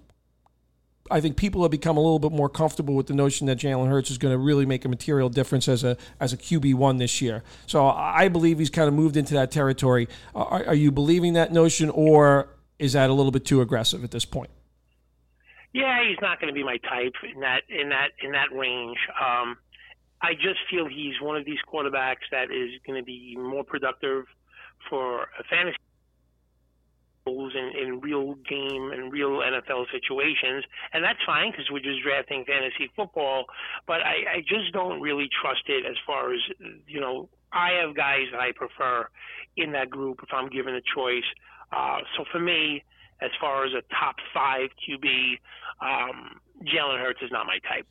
I 1.10 1.20
think 1.20 1.36
people 1.36 1.62
have 1.62 1.70
become 1.70 1.96
a 1.96 2.00
little 2.00 2.18
bit 2.18 2.32
more 2.32 2.48
comfortable 2.48 2.94
with 2.94 3.06
the 3.06 3.14
notion 3.14 3.46
that 3.48 3.58
Jalen 3.58 3.88
Hurts 3.88 4.10
is 4.10 4.18
going 4.18 4.32
to 4.32 4.38
really 4.38 4.66
make 4.66 4.84
a 4.84 4.88
material 4.88 5.28
difference 5.28 5.68
as 5.68 5.84
a 5.84 5.96
as 6.20 6.32
a 6.32 6.36
QB 6.36 6.74
one 6.74 6.98
this 6.98 7.20
year. 7.20 7.42
So 7.66 7.86
I 7.86 8.28
believe 8.28 8.58
he's 8.58 8.70
kind 8.70 8.88
of 8.88 8.94
moved 8.94 9.16
into 9.16 9.34
that 9.34 9.50
territory. 9.50 10.08
Are, 10.34 10.66
are, 10.66 10.74
you 10.74 10.90
believing 10.90 11.34
that 11.34 11.52
notion, 11.52 11.90
or 11.90 12.48
is 12.78 12.92
that 12.92 13.10
a 13.10 13.12
little 13.12 13.32
bit 13.32 13.44
too 13.44 13.60
aggressive 13.60 14.04
at 14.04 14.10
this 14.10 14.24
point? 14.24 14.50
Yeah, 15.72 16.02
he's 16.08 16.18
not 16.20 16.40
going 16.40 16.48
to 16.48 16.54
be 16.54 16.64
my 16.64 16.78
type 16.78 17.14
in 17.34 17.40
that 17.40 17.62
in 17.68 17.90
that 17.90 18.10
in 18.22 18.32
that 18.32 18.52
range. 18.52 18.98
Um, 19.20 19.56
I 20.22 20.34
just 20.34 20.60
feel 20.70 20.86
he's 20.88 21.20
one 21.20 21.36
of 21.36 21.44
these 21.44 21.58
quarterbacks 21.72 22.28
that 22.30 22.50
is 22.50 22.70
going 22.86 23.00
to 23.00 23.04
be 23.04 23.36
more 23.38 23.64
productive 23.64 24.24
for 24.88 25.22
a 25.38 25.44
fantasy 25.48 25.76
in, 27.54 27.72
in 27.80 28.00
real 28.00 28.34
game 28.48 28.90
and 28.92 29.12
real 29.12 29.40
NFL 29.40 29.86
situations, 29.92 30.64
and 30.92 31.04
that's 31.04 31.18
fine 31.24 31.50
because 31.50 31.70
we're 31.70 31.80
just 31.80 32.02
drafting 32.02 32.44
fantasy 32.44 32.90
football. 32.96 33.44
But 33.86 34.00
I, 34.02 34.36
I 34.36 34.40
just 34.40 34.72
don't 34.72 35.00
really 35.00 35.28
trust 35.40 35.62
it 35.66 35.84
as 35.86 35.96
far 36.06 36.32
as 36.32 36.40
you 36.86 37.00
know. 37.00 37.28
I 37.52 37.70
have 37.82 37.96
guys 37.96 38.26
that 38.30 38.40
I 38.40 38.52
prefer 38.54 39.08
in 39.56 39.72
that 39.72 39.90
group 39.90 40.20
if 40.22 40.28
I'm 40.32 40.48
given 40.48 40.74
a 40.74 40.80
choice. 40.94 41.26
Uh, 41.72 41.98
so 42.16 42.24
for 42.30 42.38
me, 42.38 42.84
as 43.20 43.30
far 43.40 43.64
as 43.64 43.72
a 43.72 43.82
top 43.94 44.16
five 44.32 44.70
QB, 44.86 45.38
um, 45.80 46.40
Jalen 46.62 47.00
Hurts 47.00 47.20
is 47.22 47.30
not 47.32 47.46
my 47.46 47.58
type. 47.68 47.86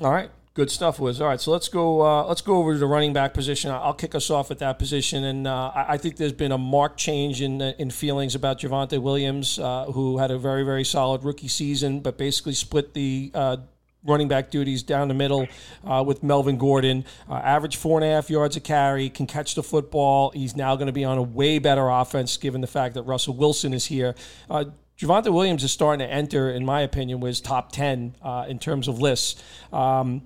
All 0.00 0.12
right. 0.12 0.30
Good 0.58 0.72
stuff, 0.72 0.98
Wiz. 0.98 1.20
All 1.20 1.28
right, 1.28 1.40
so 1.40 1.52
let's 1.52 1.68
go. 1.68 2.02
Uh, 2.02 2.24
let's 2.24 2.40
go 2.40 2.56
over 2.56 2.72
to 2.72 2.78
the 2.80 2.86
running 2.88 3.12
back 3.12 3.32
position. 3.32 3.70
I'll 3.70 3.94
kick 3.94 4.16
us 4.16 4.28
off 4.28 4.50
at 4.50 4.58
that 4.58 4.76
position, 4.76 5.22
and 5.22 5.46
uh, 5.46 5.70
I 5.72 5.98
think 5.98 6.16
there's 6.16 6.32
been 6.32 6.50
a 6.50 6.58
marked 6.58 6.98
change 6.98 7.40
in 7.40 7.62
uh, 7.62 7.74
in 7.78 7.90
feelings 7.90 8.34
about 8.34 8.58
Javonte 8.58 9.00
Williams, 9.00 9.60
uh, 9.60 9.84
who 9.84 10.18
had 10.18 10.32
a 10.32 10.36
very 10.36 10.64
very 10.64 10.82
solid 10.82 11.22
rookie 11.22 11.46
season, 11.46 12.00
but 12.00 12.18
basically 12.18 12.54
split 12.54 12.92
the 12.92 13.30
uh, 13.34 13.58
running 14.02 14.26
back 14.26 14.50
duties 14.50 14.82
down 14.82 15.06
the 15.06 15.14
middle 15.14 15.46
uh, 15.84 16.02
with 16.04 16.24
Melvin 16.24 16.58
Gordon. 16.58 17.04
Uh, 17.30 17.34
average 17.34 17.76
four 17.76 17.96
and 17.96 18.04
a 18.04 18.12
half 18.12 18.28
yards 18.28 18.56
a 18.56 18.60
carry, 18.60 19.10
can 19.10 19.28
catch 19.28 19.54
the 19.54 19.62
football. 19.62 20.30
He's 20.30 20.56
now 20.56 20.74
going 20.74 20.88
to 20.88 20.92
be 20.92 21.04
on 21.04 21.18
a 21.18 21.22
way 21.22 21.60
better 21.60 21.88
offense 21.88 22.36
given 22.36 22.62
the 22.62 22.66
fact 22.66 22.94
that 22.94 23.02
Russell 23.02 23.36
Wilson 23.36 23.72
is 23.72 23.86
here. 23.86 24.16
Uh, 24.50 24.64
Javonte 24.98 25.32
Williams 25.32 25.62
is 25.62 25.70
starting 25.70 26.04
to 26.04 26.12
enter, 26.12 26.50
in 26.50 26.64
my 26.64 26.80
opinion, 26.80 27.20
was 27.20 27.40
top 27.40 27.70
10 27.70 28.16
uh, 28.20 28.46
in 28.48 28.58
terms 28.58 28.88
of 28.88 29.00
lists. 29.00 29.40
Um, 29.72 30.22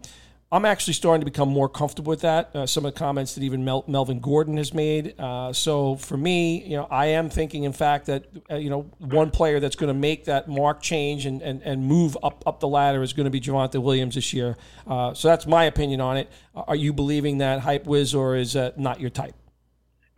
I'm 0.53 0.67
actually 0.67 0.93
starting 0.93 1.23
to 1.23 1.25
become 1.25 1.49
more 1.49 1.67
comfortable 1.67 2.11
with 2.11 2.21
that. 2.21 2.55
Uh, 2.55 2.67
some 2.67 2.85
of 2.85 2.93
the 2.93 2.99
comments 2.99 3.35
that 3.35 3.43
even 3.43 3.65
Mel- 3.65 3.85
Melvin 3.87 4.21
Gordon 4.21 4.59
has 4.59 4.75
made. 4.75 5.19
Uh, 5.19 5.51
so 5.55 5.97
for 5.97 6.19
me, 6.19 6.63
you 6.65 6.77
know, 6.77 6.87
I 6.91 7.07
am 7.07 7.31
thinking, 7.31 7.65
in 7.65 7.73
fact, 7.73 8.05
that 8.07 8.27
uh, 8.51 8.57
you 8.57 8.69
know 8.69 8.83
one 8.99 9.31
player 9.31 9.61
that's 9.61 9.77
going 9.77 9.89
to 9.89 9.99
make 9.99 10.27
that 10.27 10.49
mark 10.49 10.83
change 10.83 11.25
and, 11.25 11.41
and, 11.41 11.63
and 11.63 11.87
move 11.87 12.19
up 12.23 12.45
up 12.47 12.61
the 12.61 12.69
ladder 12.69 13.03
is 13.03 13.15
going 13.15 13.25
to 13.25 13.31
be 13.31 13.41
Javonte 13.41 13.83
Williams 13.83 14.15
this 14.15 14.35
year. 14.35 14.59
Uh, 14.87 15.15
so 15.15 15.29
that's 15.29 15.47
my 15.47 15.65
opinion 15.65 16.03
on 16.03 16.19
it. 16.19 16.31
Are 16.55 16.77
you 16.77 16.93
believing 16.93 17.39
that 17.39 17.61
hype, 17.61 17.87
Wiz, 17.87 18.15
or 18.15 18.37
is 18.37 18.53
that 18.53 18.79
not 18.79 19.01
your 19.01 19.11
type? 19.11 19.35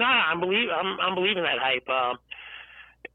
No, 0.01 0.05
I'm 0.05 0.41
believe 0.41 0.69
I'm, 0.69 0.99
I'm 1.01 1.15
believing 1.15 1.45
that 1.45 1.61
hype. 1.61 1.89
Uh, 1.89 2.15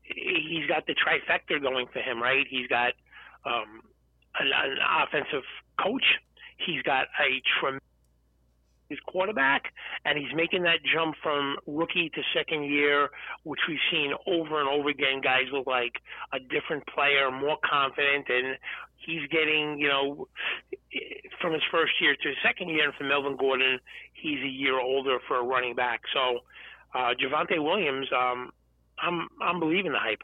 he's 0.04 0.66
got 0.68 0.88
the 0.88 0.96
trifecta 0.96 1.62
going 1.62 1.88
for 1.92 2.00
him, 2.00 2.24
right? 2.24 2.46
He's 2.50 2.68
got 2.68 2.94
um, 3.46 3.82
an, 4.40 4.52
an 4.54 4.78
offensive 5.04 5.44
coach 5.84 6.06
He's 6.66 6.82
got 6.84 7.08
a 7.20 7.42
tremendous 7.60 7.84
quarterback, 9.08 9.74
and 10.06 10.18
he's 10.18 10.34
making 10.36 10.64
that 10.64 10.80
jump 10.84 11.16
from 11.22 11.58
rookie 11.68 12.10
to 12.10 12.22
second 12.34 12.64
year, 12.66 13.10
which 13.44 13.60
we've 13.68 13.78
seen 13.92 14.14
over 14.28 14.60
and 14.60 14.70
over 14.70 14.90
again. 14.90 15.22
Guys 15.22 15.46
look 15.52 15.68
like 15.68 15.94
a 16.34 16.40
different 16.40 16.86
player, 16.88 17.32
more 17.32 17.58
confident, 17.70 18.26
and 18.30 18.58
he's 18.98 19.28
getting, 19.30 19.78
you 19.80 19.88
know, 19.88 20.28
from 21.40 21.54
his 21.54 21.62
first 21.72 21.94
year 22.02 22.16
to 22.16 22.28
his 22.30 22.38
second 22.44 22.70
year, 22.70 22.86
and 22.86 22.94
for 22.96 23.04
Melvin 23.04 23.38
Gordon, 23.38 23.80
he's 24.14 24.40
a 24.40 24.48
year 24.50 24.80
older 24.80 25.20
for 25.28 25.38
a 25.38 25.44
running 25.44 25.76
back. 25.76 26.02
So, 26.14 26.40
uh, 26.94 27.14
Javonte 27.14 27.64
Williams, 27.64 28.08
um, 28.12 28.52
I'm 29.02 29.30
I'm 29.42 29.60
believing 29.60 29.92
the 29.92 30.00
hype. 30.00 30.24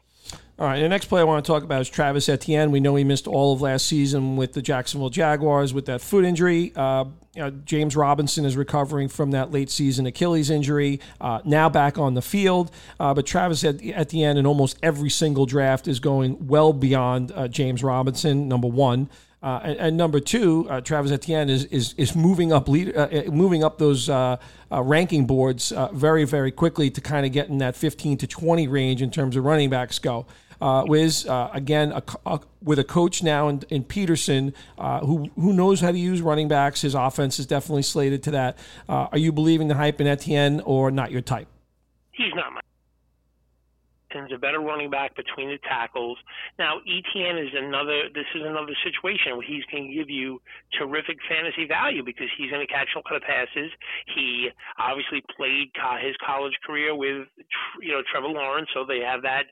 All 0.58 0.66
right, 0.66 0.80
the 0.80 0.88
next 0.88 1.06
player 1.06 1.20
I 1.20 1.24
want 1.26 1.44
to 1.44 1.52
talk 1.52 1.64
about 1.64 1.82
is 1.82 1.90
Travis 1.90 2.30
Etienne. 2.30 2.70
We 2.70 2.80
know 2.80 2.96
he 2.96 3.04
missed 3.04 3.26
all 3.26 3.52
of 3.52 3.60
last 3.60 3.84
season 3.84 4.36
with 4.36 4.54
the 4.54 4.62
Jacksonville 4.62 5.10
Jaguars 5.10 5.74
with 5.74 5.84
that 5.84 6.00
foot 6.00 6.24
injury. 6.24 6.72
Uh, 6.74 7.04
you 7.34 7.42
know, 7.42 7.50
James 7.50 7.94
Robinson 7.94 8.46
is 8.46 8.56
recovering 8.56 9.08
from 9.08 9.32
that 9.32 9.52
late 9.52 9.68
season 9.68 10.06
Achilles 10.06 10.48
injury, 10.48 10.98
uh, 11.20 11.40
now 11.44 11.68
back 11.68 11.98
on 11.98 12.14
the 12.14 12.22
field. 12.22 12.70
Uh, 12.98 13.12
but 13.12 13.26
Travis 13.26 13.64
Etienne, 13.64 14.38
in 14.38 14.46
almost 14.46 14.78
every 14.82 15.10
single 15.10 15.44
draft 15.44 15.86
is 15.86 16.00
going 16.00 16.46
well 16.46 16.72
beyond 16.72 17.32
uh, 17.32 17.48
James 17.48 17.82
Robinson, 17.82 18.48
number 18.48 18.68
one. 18.68 19.10
Uh, 19.42 19.60
and, 19.62 19.76
and, 19.78 19.96
number 19.98 20.18
two, 20.18 20.66
uh, 20.70 20.80
Travis 20.80 21.12
Etienne 21.12 21.50
is 21.50 21.66
is, 21.66 21.92
is 21.98 22.16
moving 22.16 22.52
up 22.52 22.66
lead, 22.66 22.96
uh, 22.96 23.08
uh 23.12 23.30
moving 23.30 23.62
up 23.62 23.76
those 23.76 24.08
uh, 24.08 24.38
ranking 24.70 25.26
boards 25.26 25.72
very 25.92 26.24
very 26.24 26.50
quickly 26.50 26.90
to 26.90 27.02
kind 27.02 27.26
of 27.26 27.32
get 27.32 27.48
in 27.48 27.58
that 27.58 27.76
15 27.76 28.16
to 28.18 28.26
20 28.26 28.66
range 28.66 29.02
in 29.02 29.10
terms 29.10 29.36
of 29.36 29.44
running 29.44 29.68
backs 29.68 29.98
go. 29.98 30.26
Uh, 30.60 30.84
Wiz 30.86 31.26
uh, 31.26 31.50
again 31.52 31.92
a, 31.92 32.02
a, 32.24 32.40
with 32.62 32.78
a 32.78 32.84
coach 32.84 33.22
now 33.22 33.48
in, 33.48 33.62
in 33.68 33.84
Pederson 33.84 34.52
uh, 34.78 35.00
who 35.00 35.30
who 35.36 35.52
knows 35.52 35.80
how 35.80 35.92
to 35.92 35.98
use 35.98 36.20
running 36.20 36.48
backs. 36.48 36.82
His 36.82 36.94
offense 36.94 37.38
is 37.38 37.46
definitely 37.46 37.82
slated 37.82 38.22
to 38.24 38.30
that. 38.32 38.58
are 38.88 39.18
you 39.18 39.32
believing 39.32 39.68
the 39.68 39.74
hype 39.74 40.00
in 40.00 40.06
Etienne 40.06 40.60
or 40.60 40.90
not 40.90 41.10
your 41.10 41.22
type? 41.22 41.48
He's 42.12 42.34
not 42.34 42.52
my 42.52 42.60
Etienne's 44.16 44.32
a 44.32 44.38
better 44.38 44.60
running 44.60 44.90
back 44.90 45.14
between 45.16 45.48
the 45.48 45.58
tackles. 45.68 46.18
Now, 46.58 46.78
Etienne 46.80 47.38
is 47.38 47.52
another. 47.54 48.08
This 48.14 48.26
is 48.34 48.42
another 48.44 48.72
situation 48.84 49.36
where 49.36 49.46
he's 49.46 49.64
going 49.70 49.88
to 49.88 49.94
give 49.94 50.10
you 50.10 50.40
terrific 50.78 51.18
fantasy 51.28 51.66
value 51.66 52.02
because 52.04 52.28
he's 52.36 52.50
going 52.50 52.66
to 52.66 52.72
catch 52.72 52.88
a 52.94 52.98
lot 52.98 53.16
of 53.16 53.22
passes. 53.22 53.70
He 54.14 54.48
obviously 54.78 55.22
played 55.36 55.68
his 56.00 56.16
college 56.24 56.54
career 56.64 56.94
with, 56.94 57.28
you 57.80 57.92
know, 57.92 58.02
Trevor 58.10 58.28
Lawrence, 58.28 58.68
so 58.72 58.84
they 58.84 59.00
have 59.00 59.22
that 59.22 59.46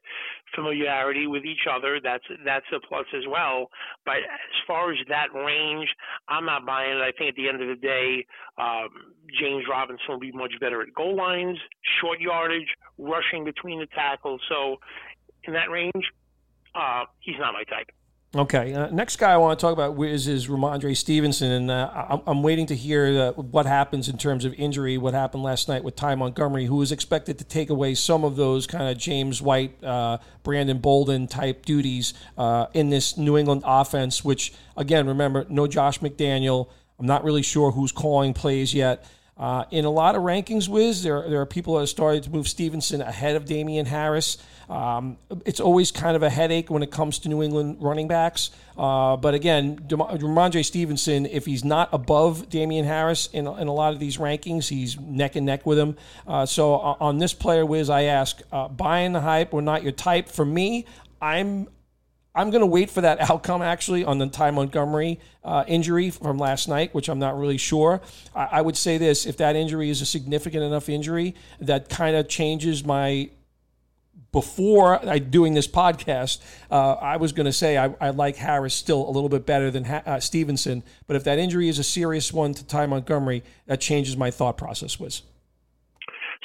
familiarity 0.54 1.26
with 1.26 1.44
each 1.44 1.66
other. 1.70 2.00
That's 2.02 2.25
that's 2.44 2.66
a 2.75 2.80
plus 2.87 3.06
as 3.14 3.23
well. 3.28 3.68
But 4.04 4.18
as 4.18 4.58
far 4.66 4.92
as 4.92 4.99
that 5.08 5.34
range, 5.34 5.88
I'm 6.28 6.44
not 6.44 6.66
buying 6.66 6.99
it. 6.99 7.02
I 7.02 7.12
think 7.16 7.30
at 7.30 7.37
the 7.37 7.49
end 7.49 7.62
of 7.62 7.68
the 7.68 7.80
day, 7.80 8.26
um, 8.58 8.88
James 9.38 9.64
Robinson 9.70 10.06
will 10.08 10.18
be 10.18 10.32
much 10.32 10.52
better 10.61 10.82
at 10.82 10.94
goal 10.94 11.16
lines, 11.16 11.58
short 12.00 12.20
yardage, 12.20 12.68
rushing 12.99 13.44
between 13.44 13.80
the 13.80 13.87
tackles. 13.87 14.40
So 14.49 14.76
in 15.44 15.52
that 15.54 15.70
range, 15.70 15.92
uh, 16.75 17.04
he's 17.20 17.37
not 17.38 17.52
my 17.52 17.64
type. 17.64 17.88
Okay. 18.35 18.75
Uh, 18.75 18.88
next 18.91 19.17
guy 19.17 19.33
I 19.33 19.37
want 19.37 19.57
to 19.57 19.64
talk 19.64 19.73
about 19.73 19.97
is, 20.03 20.26
is 20.26 20.49
Rhamondre 20.49 20.97
Stevenson, 20.97 21.53
and 21.53 21.71
uh, 21.71 22.07
I'm, 22.11 22.21
I'm, 22.26 22.43
waiting 22.43 22.67
to 22.67 22.75
hear 22.75 23.07
uh, 23.07 23.33
what 23.41 23.64
happens 23.64 24.09
in 24.09 24.19
terms 24.19 24.45
of 24.45 24.53
injury. 24.55 24.99
What 24.99 25.14
happened 25.14 25.45
last 25.45 25.69
night 25.69 25.85
with 25.85 25.95
Ty 25.95 26.17
Montgomery, 26.17 26.67
who 26.67 26.83
is 26.83 26.91
expected 26.91 27.38
to 27.38 27.45
take 27.45 27.71
away 27.71 27.95
some 27.95 28.25
of 28.25 28.35
those 28.35 28.67
kind 28.67 28.88
of 28.88 28.99
James 28.99 29.41
White, 29.41 29.83
uh, 29.85 30.19
Brandon 30.43 30.79
Bolden 30.79 31.29
type 31.29 31.64
duties 31.64 32.12
uh, 32.37 32.67
in 32.75 32.91
this 32.91 33.17
New 33.17 33.38
England 33.38 33.62
offense. 33.64 34.25
Which 34.25 34.53
again, 34.76 35.07
remember, 35.07 35.47
no 35.49 35.69
Josh 35.69 36.00
McDaniel. 36.00 36.71
I'm 36.99 37.07
not 37.07 37.23
really 37.23 37.43
sure 37.43 37.71
who's 37.71 37.93
calling 37.93 38.35
plays 38.35 38.75
yet. 38.75 39.07
Uh, 39.37 39.64
in 39.73 39.85
a 39.85 39.91
lot 39.91 40.14
of 40.14 40.23
rankings, 40.23 40.69
Wiz, 40.69 41.03
there, 41.03 41.29
there 41.29 41.41
are 41.41 41.47
people 41.47 41.75
that 41.75 41.81
have 41.81 41.88
started 41.88 42.23
to 42.23 42.31
move 42.31 42.47
Stevenson 42.47 43.00
ahead 43.00 43.35
of 43.35 43.47
Damien 43.47 43.85
Harris. 43.85 44.38
Um, 44.69 45.17
it's 45.45 45.59
always 45.59 45.91
kind 45.91 46.17
of 46.17 46.23
a 46.23 46.31
headache 46.31 46.71
when 46.71 46.83
it 46.85 46.93
comes 46.93 47.19
to 47.21 47.29
New 47.29 47.43
England 47.43 47.79
running 47.81 48.07
backs. 48.07 48.50
Uh, 48.79 49.17
but 49.17 49.35
again, 49.35 49.79
Rhamondre 49.88 50.64
Stevenson, 50.64 51.26
if 51.26 51.47
he's 51.47 51.64
not 51.64 51.88
above 51.93 52.49
Damien 52.49 52.85
Harris 52.85 53.26
in, 53.33 53.47
in 53.47 53.67
a 53.67 53.75
lot 53.75 53.93
of 53.93 53.99
these 53.99 54.19
rankings, 54.19 54.69
he's 54.69 54.99
neck 54.99 55.35
and 55.35 55.45
neck 55.45 55.67
with 55.67 55.79
him. 55.79 55.97
Uh, 56.26 56.47
so 56.47 56.76
uh, 56.76 56.97
on 57.00 57.19
this 57.19 57.35
player, 57.35 57.67
Wiz, 57.67 57.91
I 57.91 58.03
ask, 58.03 58.41
uh, 58.53 58.69
buying 58.69 59.12
the 59.12 59.21
hype 59.21 59.53
or 59.53 59.62
not 59.62 59.83
your 59.83 59.93
type? 59.93 60.29
For 60.29 60.45
me, 60.45 60.87
I'm 61.21 61.69
I'm 62.35 62.50
going 62.50 62.61
to 62.61 62.67
wait 62.67 62.91
for 62.91 63.00
that 63.00 63.21
outcome 63.31 63.62
actually 63.62 64.05
on 64.05 64.19
the 64.19 64.26
Ty 64.26 64.50
Montgomery 64.50 65.21
uh, 65.45 65.64
injury 65.67 66.11
from 66.11 66.38
last 66.38 66.69
night, 66.69 66.95
which 66.95 67.09
I'm 67.09 67.19
not 67.19 67.38
really 67.38 67.59
sure. 67.59 68.00
I, 68.35 68.49
I, 68.53 68.61
would 68.62 68.76
say 68.76 68.99
this 68.99 69.26
if 69.26 69.37
that 69.37 69.57
injury 69.57 69.91
is 69.91 70.00
a 70.00 70.07
significant 70.07 70.64
enough 70.64 70.88
injury 70.88 71.35
that 71.61 71.88
kind 71.88 72.17
of 72.17 72.29
changes 72.29 72.85
my. 72.85 73.31
Before 74.33 74.99
I 75.09 75.21
doing 75.21 75.55
this 75.55 75.69
podcast, 75.69 76.41
uh, 76.69 76.95
I 76.95 77.19
was 77.19 77.31
going 77.31 77.47
to 77.47 77.53
say 77.53 77.79
I, 77.79 77.95
I, 78.00 78.11
like 78.11 78.35
Harris 78.35 78.75
still 78.75 79.09
a 79.09 79.12
little 79.12 79.29
bit 79.29 79.47
better 79.47 79.71
than 79.71 79.85
ha- 79.85 80.03
uh, 80.05 80.19
Stevenson, 80.19 80.83
but 81.07 81.14
if 81.14 81.23
that 81.23 81.38
injury 81.38 81.69
is 81.69 81.79
a 81.79 81.85
serious 81.85 82.33
one 82.33 82.53
to 82.55 82.67
Ty 82.67 82.87
Montgomery, 82.87 83.45
that 83.67 83.81
changes 83.81 84.17
my 84.17 84.33
thought 84.33 84.59
process. 84.59 84.99
Was 84.99 85.23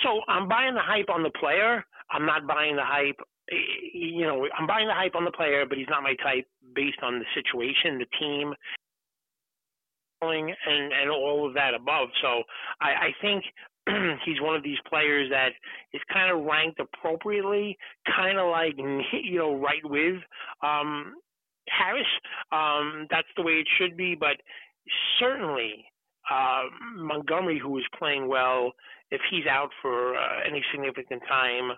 so 0.04 0.22
I'm 0.28 0.48
buying 0.48 0.76
the 0.76 0.82
hype 0.84 1.10
on 1.10 1.24
the 1.24 1.32
player. 1.32 1.84
I'm 2.12 2.28
not 2.28 2.46
buying 2.46 2.76
the 2.76 2.86
hype 2.86 3.20
you 3.94 4.26
know, 4.26 4.48
I'm 4.58 4.68
buying 4.68 4.88
the 4.88 4.94
hype 4.94 5.16
on 5.16 5.26
the 5.26 5.32
player, 5.32 5.66
but 5.68 5.78
he's 5.78 5.90
not 5.90 6.04
my 6.04 6.16
type 6.16 6.48
based 6.76 7.00
on 7.02 7.20
the 7.20 7.26
situation, 7.34 8.00
the 8.00 8.06
team, 8.20 8.54
and 10.22 10.54
and 10.68 11.10
all 11.10 11.48
of 11.48 11.54
that 11.54 11.74
above. 11.74 12.10
So 12.22 12.44
I, 12.82 12.90
I 12.90 13.10
think 13.22 13.44
he's 14.26 14.42
one 14.42 14.56
of 14.56 14.64
these 14.64 14.78
players 14.88 15.30
that 15.32 15.50
is 15.94 16.02
kind 16.12 16.32
of 16.32 16.46
ranked 16.46 16.80
appropriately, 16.80 17.78
kind 18.16 18.38
of 18.38 18.50
like 18.50 18.76
you 19.24 19.40
know 19.40 19.56
right 19.56 19.84
with 19.84 20.22
um, 20.64 21.16
Harris. 21.68 22.08
Um, 22.52 23.08
that's 23.10 23.28
the 23.38 23.44
way 23.44 23.54
it 23.54 23.68
should 23.78 23.96
be, 23.98 24.16
but 24.16 24.38
certainly 25.20 25.86
uh, 26.30 26.64
Montgomery, 26.96 27.60
who 27.60 27.78
is 27.78 27.86
playing 27.98 28.28
well, 28.28 28.74
if 29.12 29.22
he's 29.32 29.46
out 29.50 29.70
for 29.82 30.16
uh, 30.16 30.40
any 30.48 30.64
significant 30.72 31.22
time 31.28 31.72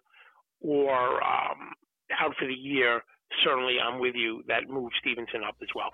or 0.61 1.23
um, 1.23 1.73
out 2.19 2.35
for 2.39 2.47
the 2.47 2.53
year, 2.53 3.01
certainly 3.43 3.77
I'm 3.79 3.99
with 3.99 4.15
you 4.15 4.43
that 4.47 4.69
move 4.69 4.91
Stevenson 4.99 5.41
up 5.47 5.55
as 5.61 5.69
well. 5.75 5.91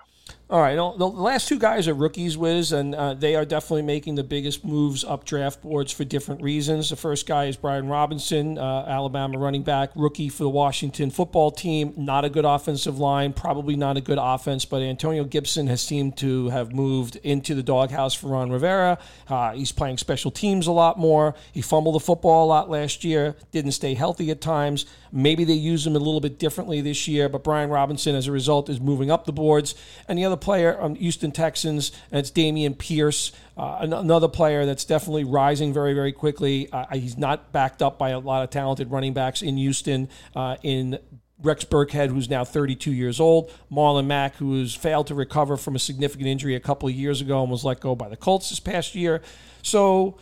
All 0.50 0.62
right. 0.62 0.76
The 0.76 1.06
last 1.06 1.46
two 1.46 1.58
guys 1.58 1.88
are 1.88 1.94
rookies, 1.94 2.38
Wiz, 2.38 2.72
and 2.72 2.94
uh, 2.94 3.12
they 3.12 3.36
are 3.36 3.44
definitely 3.44 3.82
making 3.82 4.14
the 4.14 4.24
biggest 4.24 4.64
moves 4.64 5.04
up 5.04 5.26
draft 5.26 5.60
boards 5.60 5.92
for 5.92 6.04
different 6.04 6.40
reasons. 6.40 6.88
The 6.88 6.96
first 6.96 7.26
guy 7.26 7.44
is 7.44 7.58
Brian 7.58 7.86
Robinson, 7.86 8.56
uh, 8.56 8.86
Alabama 8.88 9.36
running 9.36 9.62
back, 9.62 9.90
rookie 9.94 10.30
for 10.30 10.44
the 10.44 10.48
Washington 10.48 11.10
football 11.10 11.50
team. 11.50 11.92
Not 11.98 12.24
a 12.24 12.30
good 12.30 12.46
offensive 12.46 12.98
line, 12.98 13.34
probably 13.34 13.76
not 13.76 13.98
a 13.98 14.00
good 14.00 14.16
offense, 14.18 14.64
but 14.64 14.80
Antonio 14.80 15.24
Gibson 15.24 15.66
has 15.66 15.82
seemed 15.82 16.16
to 16.16 16.48
have 16.48 16.72
moved 16.72 17.16
into 17.16 17.54
the 17.54 17.62
doghouse 17.62 18.14
for 18.14 18.28
Ron 18.28 18.50
Rivera. 18.50 18.96
Uh, 19.28 19.52
he's 19.52 19.70
playing 19.70 19.98
special 19.98 20.30
teams 20.30 20.66
a 20.66 20.72
lot 20.72 20.98
more. 20.98 21.34
He 21.52 21.60
fumbled 21.60 21.94
the 21.94 22.00
football 22.00 22.46
a 22.46 22.48
lot 22.48 22.70
last 22.70 23.04
year, 23.04 23.36
didn't 23.52 23.72
stay 23.72 23.92
healthy 23.92 24.30
at 24.30 24.40
times. 24.40 24.86
Maybe 25.12 25.44
they 25.44 25.52
use 25.52 25.86
him 25.86 25.94
a 25.94 25.98
little 25.98 26.20
bit 26.20 26.38
differently 26.38 26.80
this 26.80 27.06
year, 27.06 27.28
but 27.28 27.44
Brian 27.44 27.68
Robinson, 27.68 28.14
as 28.14 28.26
a 28.26 28.32
result, 28.32 28.70
is 28.70 28.80
moving 28.80 29.10
up 29.10 29.26
the 29.26 29.32
boards. 29.32 29.74
And 30.06 30.18
the 30.18 30.24
other 30.24 30.37
player 30.38 30.78
on 30.78 30.94
Houston 30.96 31.32
Texans, 31.32 31.92
and 32.10 32.18
it's 32.18 32.30
Dameon 32.30 32.78
Pierce, 32.78 33.32
uh, 33.56 33.78
another 33.80 34.28
player 34.28 34.64
that's 34.64 34.84
definitely 34.84 35.24
rising 35.24 35.72
very, 35.72 35.94
very 35.94 36.12
quickly. 36.12 36.70
Uh, 36.72 36.86
he's 36.96 37.18
not 37.18 37.52
backed 37.52 37.82
up 37.82 37.98
by 37.98 38.10
a 38.10 38.18
lot 38.18 38.42
of 38.44 38.50
talented 38.50 38.90
running 38.90 39.12
backs 39.12 39.42
in 39.42 39.56
Houston. 39.56 40.08
Uh, 40.34 40.56
in 40.62 40.98
Rex 41.40 41.64
Burkhead, 41.64 42.08
who's 42.08 42.28
now 42.28 42.44
32 42.44 42.92
years 42.92 43.20
old, 43.20 43.52
Marlon 43.70 44.06
Mack, 44.06 44.36
who 44.36 44.58
has 44.60 44.74
failed 44.74 45.06
to 45.08 45.14
recover 45.14 45.56
from 45.56 45.76
a 45.76 45.78
significant 45.78 46.28
injury 46.28 46.54
a 46.56 46.60
couple 46.60 46.88
of 46.88 46.94
years 46.94 47.20
ago 47.20 47.42
and 47.42 47.50
was 47.50 47.64
let 47.64 47.80
go 47.80 47.94
by 47.94 48.08
the 48.08 48.16
Colts 48.16 48.50
this 48.50 48.60
past 48.60 48.94
year. 48.94 49.22
So, 49.62 50.18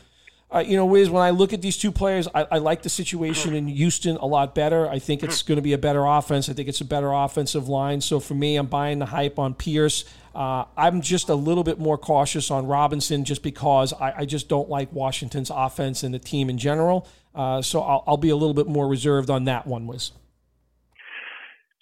uh, 0.55 0.61
you 0.61 0.77
know, 0.77 0.87
Wiz, 0.87 1.11
when 1.11 1.23
I 1.23 1.31
look 1.31 1.53
at 1.53 1.61
these 1.61 1.77
two 1.77 1.91
players, 1.91 2.29
I, 2.33 2.47
I, 2.53 2.59
like 2.59 2.83
the 2.83 2.89
situation 2.89 3.53
in 3.53 3.67
Houston 3.67 4.17
a 4.17 4.27
lot 4.27 4.55
better. 4.55 4.89
I 4.89 5.01
think 5.01 5.25
it's 5.25 5.43
going 5.43 5.57
to 5.57 5.63
be 5.63 5.73
a 5.73 5.79
better 5.79 6.05
offense. 6.07 6.49
I 6.49 6.53
think 6.53 6.69
it's 6.69 6.81
a 6.81 6.85
better 6.85 7.13
offensive 7.13 7.69
line. 7.69 8.01
So 8.01 8.21
for 8.21 8.35
me, 8.35 8.57
I'm 8.57 8.67
buying 8.67 9.01
the 9.01 9.07
hype 9.07 9.41
on 9.41 9.55
Pierce. 9.55 10.05
Uh, 10.37 10.65
I'm 10.77 11.01
just 11.01 11.31
a 11.31 11.35
little 11.35 11.65
bit 11.65 11.81
more 11.81 11.99
cautious 11.99 12.51
on 12.51 12.67
Robinson 12.67 13.25
just 13.25 13.43
because 13.43 13.93
I, 13.93 14.19
I, 14.19 14.25
just 14.27 14.49
don't 14.49 14.69
like 14.69 14.93
Washington's 14.93 15.51
offense 15.51 16.03
and 16.03 16.15
the 16.15 16.19
team 16.19 16.51
in 16.51 16.59
general. 16.59 17.09
Uh, 17.35 17.63
so 17.63 17.81
I'll, 17.81 18.05
I'll, 18.07 18.17
be 18.19 18.29
a 18.29 18.37
little 18.37 18.55
bit 18.55 18.69
more 18.69 18.87
reserved 18.87 19.31
on 19.31 19.45
that 19.45 19.67
one, 19.67 19.87
Wiz. 19.87 20.13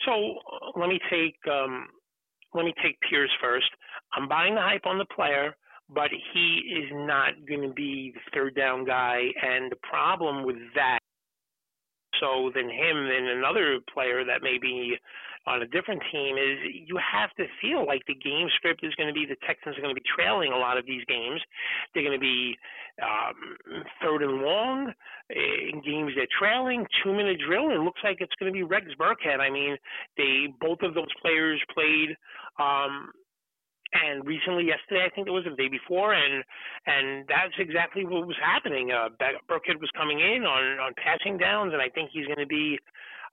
So 0.07 0.13
uh, 0.13 0.79
let 0.79 0.89
me 0.89 1.01
take 1.11 1.37
um, 1.51 1.89
let 2.55 2.65
me 2.65 2.73
take 2.83 2.97
Pierce 3.11 3.31
first. 3.43 3.69
I'm 4.15 4.29
buying 4.29 4.55
the 4.55 4.61
hype 4.61 4.87
on 4.87 4.99
the 4.99 5.07
player, 5.07 5.57
but 5.93 6.11
he 6.33 6.63
is 6.83 6.91
not 6.93 7.35
going 7.49 7.63
to 7.63 7.75
be 7.75 8.13
the 8.15 8.21
third 8.33 8.55
down 8.55 8.85
guy. 8.85 9.21
And 9.43 9.71
the 9.71 9.77
problem 9.83 10.45
with 10.45 10.57
that, 10.75 10.99
so 12.21 12.51
than 12.55 12.71
him 12.71 13.09
than 13.09 13.27
another 13.37 13.79
player 13.93 14.25
that 14.25 14.43
may 14.43 14.59
be 14.59 14.97
on 15.47 15.63
a 15.63 15.67
different 15.67 16.01
team 16.11 16.37
is 16.37 16.59
you 16.87 16.97
have 16.97 17.31
to 17.37 17.45
feel 17.61 17.87
like 17.87 18.03
the 18.07 18.15
game 18.15 18.49
script 18.57 18.81
is 18.83 18.95
going 18.95 19.09
to 19.09 19.13
be 19.13 19.27
the 19.27 19.37
Texans 19.47 19.77
are 19.77 19.83
going 19.83 19.95
to 19.95 20.01
be 20.01 20.09
trailing 20.17 20.53
a 20.53 20.57
lot 20.57 20.79
of 20.79 20.87
these 20.87 21.05
games. 21.07 21.41
They're 21.93 22.03
going 22.03 22.19
to 22.19 22.23
be 22.23 22.57
um, 23.03 23.85
third 24.01 24.23
and 24.23 24.41
long 24.41 24.93
eh, 25.31 25.71
in 25.73 25.83
games 25.83 26.13
they're 26.17 26.31
trailing, 26.39 26.87
two 27.03 27.13
minute 27.13 27.39
drill. 27.47 27.71
It 27.71 27.81
looks 27.81 28.01
like 28.03 28.19
it's 28.21 28.35
going 28.41 28.53
to 28.53 28.57
be 28.57 28.63
Rex 28.63 28.87
Burkhead. 28.99 29.41
I 29.41 29.51
mean, 29.51 29.77
they 30.17 30.47
both 30.61 30.79
of 30.83 30.95
those 30.95 31.13
players 31.21 31.61
played. 31.75 32.17
Um, 32.59 33.11
and 33.95 34.27
recently, 34.27 34.67
yesterday, 34.67 35.07
I 35.07 35.15
think 35.15 35.29
it 35.29 35.31
was 35.31 35.45
the 35.45 35.55
day 35.55 35.69
before, 35.69 36.15
and 36.15 36.43
and 36.87 37.25
that's 37.29 37.55
exactly 37.59 38.05
what 38.05 38.27
was 38.27 38.37
happening. 38.43 38.91
Uh, 38.91 39.09
Burkhead 39.49 39.81
was 39.81 39.91
coming 39.97 40.19
in 40.21 40.43
on 40.43 40.81
on 40.81 40.93
passing 40.99 41.39
downs, 41.39 41.73
and 41.73 41.81
I 41.81 41.89
think 41.89 42.11
he's 42.13 42.27
going 42.27 42.43
to 42.43 42.47
be 42.47 42.79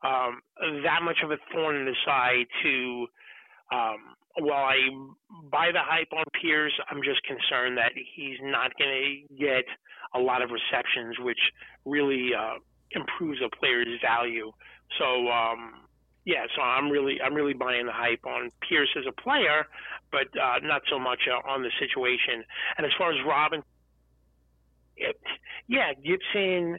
um, 0.03 0.41
that 0.83 1.01
much 1.03 1.17
of 1.23 1.31
a 1.31 1.37
thorn 1.53 1.75
in 1.75 1.85
the 1.85 1.95
side 2.05 2.45
to. 2.63 3.07
Um, 3.71 3.97
while 4.39 4.63
I 4.63 4.77
buy 5.51 5.71
the 5.73 5.83
hype 5.83 6.07
on 6.13 6.23
Pierce, 6.41 6.71
I'm 6.89 7.01
just 7.03 7.21
concerned 7.23 7.77
that 7.77 7.91
he's 8.15 8.37
not 8.41 8.71
going 8.77 9.27
to 9.27 9.35
get 9.35 9.65
a 10.15 10.19
lot 10.19 10.41
of 10.41 10.51
receptions, 10.51 11.17
which 11.19 11.39
really 11.85 12.31
uh, 12.33 12.55
improves 12.91 13.39
a 13.43 13.53
player's 13.57 13.99
value. 14.01 14.51
So 14.99 15.27
um, 15.27 15.83
yeah, 16.25 16.45
so 16.55 16.61
I'm 16.61 16.89
really 16.89 17.19
I'm 17.21 17.33
really 17.33 17.53
buying 17.53 17.85
the 17.85 17.91
hype 17.91 18.25
on 18.25 18.51
Pierce 18.67 18.89
as 18.97 19.05
a 19.07 19.21
player, 19.21 19.65
but 20.11 20.27
uh, 20.39 20.59
not 20.61 20.83
so 20.89 20.99
much 20.99 21.21
uh, 21.27 21.49
on 21.49 21.63
the 21.63 21.71
situation. 21.79 22.43
And 22.77 22.85
as 22.85 22.91
far 22.97 23.11
as 23.11 23.17
Robin, 23.25 23.63
it, 24.97 25.19
yeah, 25.67 25.93
Gibson 25.93 26.77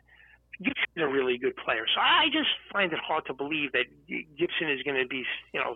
Gibson's 0.63 1.03
a 1.03 1.09
really 1.09 1.39
good 1.39 1.57
player. 1.57 1.85
So 1.93 2.01
I 2.01 2.27
just 2.33 2.51
find 2.73 2.93
it 2.93 2.99
hard 3.01 3.27
to 3.27 3.35
believe 3.35 3.73
that 3.73 3.87
Gibson 4.07 4.71
is 4.71 4.83
going 4.85 5.01
to 5.01 5.09
be, 5.09 5.25
you 5.53 5.61
know, 5.61 5.75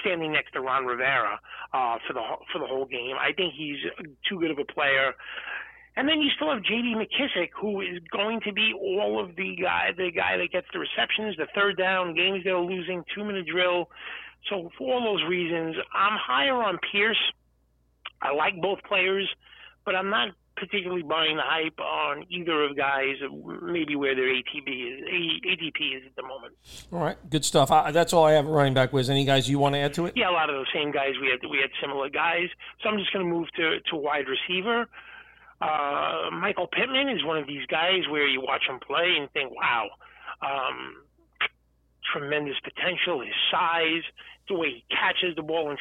standing 0.00 0.32
next 0.32 0.52
to 0.52 0.60
Ron 0.60 0.86
Rivera 0.86 1.38
uh, 1.72 1.98
for 2.06 2.12
the 2.14 2.22
for 2.52 2.58
the 2.58 2.66
whole 2.66 2.86
game. 2.86 3.16
I 3.18 3.32
think 3.32 3.54
he's 3.54 3.78
too 4.28 4.38
good 4.40 4.50
of 4.50 4.58
a 4.58 4.64
player. 4.64 5.12
And 5.98 6.08
then 6.08 6.20
you 6.22 6.30
still 6.36 6.54
have 6.54 6.62
J.D. 6.62 6.94
McKissic, 6.94 7.48
who 7.60 7.80
is 7.80 7.98
going 8.12 8.40
to 8.42 8.52
be 8.52 8.72
all 8.72 9.18
of 9.20 9.34
the 9.34 9.56
guy, 9.60 9.88
the 9.96 10.12
guy 10.12 10.36
that 10.36 10.52
gets 10.52 10.68
the 10.72 10.78
receptions, 10.78 11.36
the 11.36 11.48
third 11.56 11.76
down, 11.76 12.14
games 12.14 12.44
they're 12.44 12.56
losing, 12.56 13.02
two 13.12 13.24
minute 13.24 13.46
drill. 13.48 13.90
So 14.48 14.70
for 14.78 14.94
all 14.94 15.02
those 15.02 15.28
reasons, 15.28 15.74
I'm 15.92 16.16
higher 16.16 16.54
on 16.54 16.78
Pierce. 16.92 17.18
I 18.22 18.32
like 18.32 18.60
both 18.62 18.78
players, 18.84 19.28
but 19.84 19.96
I'm 19.96 20.08
not 20.08 20.28
particularly 20.56 21.02
buying 21.02 21.36
the 21.36 21.42
hype 21.44 21.80
on 21.80 22.24
either 22.30 22.62
of 22.62 22.76
guys, 22.76 23.16
maybe 23.62 23.96
where 23.96 24.14
their 24.14 24.28
ATB 24.28 24.68
is, 24.68 25.00
ADP 25.44 25.96
is 25.96 26.02
at 26.06 26.14
the 26.14 26.22
moment. 26.22 26.54
All 26.92 27.00
right, 27.00 27.16
good 27.28 27.44
stuff. 27.44 27.72
I, 27.72 27.90
that's 27.90 28.12
all 28.12 28.22
I 28.22 28.32
have 28.32 28.46
running 28.46 28.74
back 28.74 28.92
with. 28.92 29.10
Any 29.10 29.24
guys 29.24 29.50
you 29.50 29.58
want 29.58 29.74
to 29.74 29.80
add 29.80 29.94
to 29.94 30.06
it? 30.06 30.14
Yeah, 30.16 30.30
a 30.30 30.32
lot 30.32 30.48
of 30.48 30.54
those 30.54 30.66
same 30.72 30.92
guys. 30.92 31.14
We 31.20 31.28
had 31.28 31.40
we 31.50 31.58
had 31.58 31.70
similar 31.80 32.08
guys. 32.08 32.48
So 32.82 32.88
I'm 32.88 32.98
just 32.98 33.12
going 33.12 33.24
to 33.24 33.30
move 33.30 33.48
to 33.56 33.80
to 33.90 33.96
wide 33.96 34.26
receiver. 34.28 34.86
Uh, 35.60 36.30
Michael 36.32 36.68
Pittman 36.68 37.08
is 37.08 37.24
one 37.24 37.38
of 37.38 37.46
these 37.46 37.66
guys 37.66 38.06
where 38.10 38.26
you 38.26 38.40
watch 38.40 38.62
him 38.68 38.78
play 38.78 39.16
and 39.18 39.30
think, 39.32 39.50
wow, 39.54 39.88
um, 40.40 40.94
tremendous 42.12 42.56
potential, 42.62 43.20
his 43.20 43.34
size, 43.50 44.02
the 44.48 44.54
way 44.54 44.68
he 44.68 44.84
catches 44.90 45.34
the 45.36 45.42
ball 45.42 45.70
and. 45.70 45.78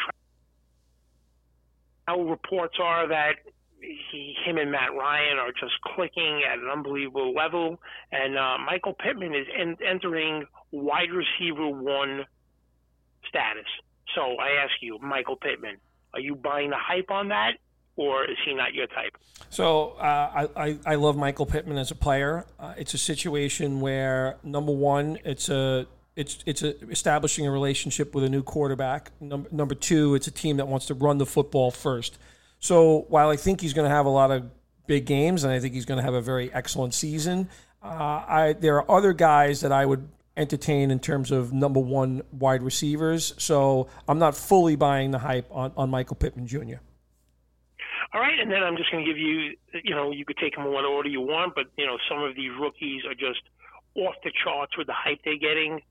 Now 2.08 2.22
reports 2.22 2.78
are 2.82 3.08
that 3.10 3.34
he, 3.82 4.36
him 4.46 4.58
and 4.58 4.72
Matt 4.72 4.94
Ryan 4.94 5.38
are 5.38 5.52
just 5.52 5.74
clicking 5.96 6.42
at 6.50 6.58
an 6.58 6.70
unbelievable 6.72 7.34
level, 7.34 7.80
and 8.12 8.38
uh, 8.38 8.58
Michael 8.66 8.94
Pittman 8.94 9.36
is 9.36 9.46
en- 9.56 9.78
entering 9.86 10.46
wide 10.72 11.10
receiver 11.12 11.68
one 11.70 12.26
status. 13.28 13.68
So 14.16 14.38
I 14.38 14.64
ask 14.64 14.72
you, 14.82 14.98
Michael 15.00 15.36
Pittman, 15.36 15.78
are 16.14 16.20
you 16.20 16.36
buying 16.36 16.70
the 16.70 16.78
hype 16.80 17.12
on 17.12 17.28
that, 17.30 17.58
or 17.98 18.24
is 18.24 18.38
he 18.46 18.54
not 18.54 18.74
your 18.74 18.88
type? 18.88 19.18
So 19.50 19.92
uh, 19.94 20.48
I, 20.56 20.78
I 20.86 20.96
love 20.96 21.18
Michael 21.18 21.46
Pittman 21.46 21.78
as 21.78 21.92
a 21.92 21.96
player. 21.96 22.46
Uh, 22.60 22.74
it's 22.78 22.94
a 22.94 22.98
situation 22.98 23.82
where 23.82 24.38
number 24.44 24.72
one, 24.72 25.18
it's 25.26 25.50
a 25.50 25.88
it's 26.16 26.40
it's 26.46 26.64
a, 26.64 26.80
establishing 26.90 27.46
a 27.46 27.52
relationship 27.52 28.16
with 28.16 28.24
a 28.24 28.30
new 28.30 28.44
quarterback. 28.44 29.12
Number 29.20 29.50
number 29.52 29.76
two, 29.76 30.16
it's 30.16 30.28
a 30.28 30.32
team 30.32 30.58
that 30.58 30.68
wants 30.68 30.86
to 30.88 30.94
run 30.94 31.18
the 31.18 31.26
football 31.26 31.72
first. 31.72 32.18
So 32.60 33.06
while 33.10 33.30
I 33.30 33.36
think 33.36 33.62
he's 33.62 33.74
going 33.74 33.90
to 33.90 33.96
have 33.96 34.06
a 34.06 34.10
lot 34.10 34.32
of 34.32 34.50
big 34.88 35.06
games 35.06 35.44
and 35.44 35.52
I 35.52 35.60
think 35.60 35.74
he's 35.74 35.86
going 35.86 35.98
to 35.98 36.04
have 36.04 36.16
a 36.16 36.22
very 36.22 36.52
excellent 36.54 36.94
season, 36.94 37.50
uh, 37.84 37.88
I 37.88 38.56
there 38.60 38.78
are 38.82 38.92
other 38.92 39.14
guys 39.14 39.62
that 39.62 39.72
I 39.72 39.86
would 39.86 40.08
entertain 40.36 40.92
in 40.92 41.00
terms 41.00 41.32
of 41.32 41.52
number 41.52 41.80
one 41.80 42.22
wide 42.32 42.62
receivers. 42.62 43.34
So 43.38 43.88
I'm 44.08 44.20
not 44.20 44.36
fully 44.36 44.76
buying 44.76 45.12
the 45.12 45.20
hype 45.20 45.48
on, 45.52 45.72
on 45.76 45.90
Michael 45.90 46.16
Pittman 46.16 46.48
Jr. 46.48 46.78
All 48.14 48.22
right, 48.22 48.40
and 48.40 48.50
then 48.50 48.64
I'm 48.64 48.78
just 48.78 48.90
going 48.92 49.04
to 49.04 49.10
give 49.10 49.18
you, 49.18 49.58
you 49.84 49.94
know, 49.94 50.12
you 50.12 50.24
could 50.24 50.38
take 50.38 50.56
them 50.56 50.66
in 50.66 50.72
what 50.72 50.86
order 50.86 51.10
you 51.10 51.22
want, 51.22 51.56
but 51.56 51.66
you 51.78 51.86
know, 51.86 51.98
some 52.10 52.24
of 52.24 52.36
these 52.36 52.52
rookies 52.60 53.04
are 53.06 53.14
just 53.14 53.42
off 53.96 54.16
the 54.24 54.32
charts 54.44 54.78
with 54.78 54.88
the 54.88 54.94
hype 54.94 55.20
they're 55.26 55.38
getting. 55.38 55.82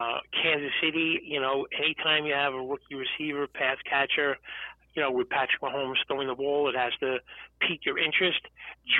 Uh, 0.00 0.18
Kansas 0.42 0.70
City, 0.82 1.20
you 1.24 1.40
know, 1.40 1.66
anytime 1.76 2.24
you 2.24 2.34
have 2.34 2.54
a 2.54 2.60
rookie 2.60 2.94
receiver, 2.94 3.46
pass 3.46 3.78
catcher, 3.88 4.36
you 4.94 5.02
know, 5.02 5.10
with 5.10 5.28
Patrick 5.28 5.60
Mahomes 5.62 5.96
throwing 6.06 6.28
the 6.28 6.34
ball, 6.34 6.68
it 6.68 6.76
has 6.76 6.92
to 7.00 7.18
pique 7.60 7.84
your 7.84 7.98
interest. 7.98 8.40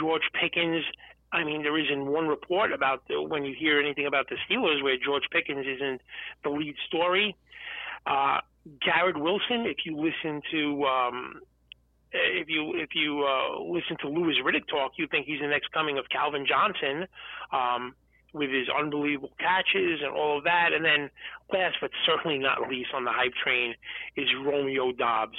George 0.00 0.22
Pickens, 0.40 0.84
I 1.32 1.44
mean, 1.44 1.62
there 1.62 1.78
isn't 1.78 2.06
one 2.06 2.26
report 2.26 2.72
about 2.72 3.06
the, 3.08 3.20
when 3.22 3.44
you 3.44 3.54
hear 3.56 3.78
anything 3.80 4.06
about 4.06 4.28
the 4.28 4.36
Steelers 4.48 4.82
where 4.82 4.96
George 4.96 5.24
Pickens 5.30 5.66
isn't 5.66 6.00
the 6.42 6.50
lead 6.50 6.74
story. 6.86 7.36
Uh, 8.06 8.38
Garrett 8.84 9.18
Wilson, 9.18 9.66
if 9.66 9.78
you 9.84 9.96
listen 9.96 10.42
to 10.50 10.84
um, 10.84 11.40
if 12.12 12.48
you 12.48 12.74
if 12.76 12.90
you 12.94 13.24
uh, 13.24 13.60
listen 13.62 13.96
to 14.02 14.08
Louis 14.08 14.36
Riddick 14.44 14.68
talk, 14.68 14.92
you 14.96 15.06
think 15.10 15.26
he's 15.26 15.40
the 15.40 15.46
next 15.48 15.72
coming 15.72 15.98
of 15.98 16.04
Calvin 16.10 16.46
Johnson. 16.46 17.06
Um, 17.52 17.94
with 18.34 18.50
his 18.50 18.68
unbelievable 18.68 19.32
catches 19.38 20.00
and 20.02 20.14
all 20.14 20.38
of 20.38 20.44
that. 20.44 20.72
And 20.74 20.84
then 20.84 21.10
last 21.52 21.76
but 21.80 21.90
certainly 22.06 22.38
not 22.38 22.68
least 22.68 22.90
on 22.94 23.04
the 23.04 23.12
hype 23.12 23.32
train 23.42 23.74
is 24.16 24.28
Romeo 24.44 24.92
Doubs. 24.92 25.36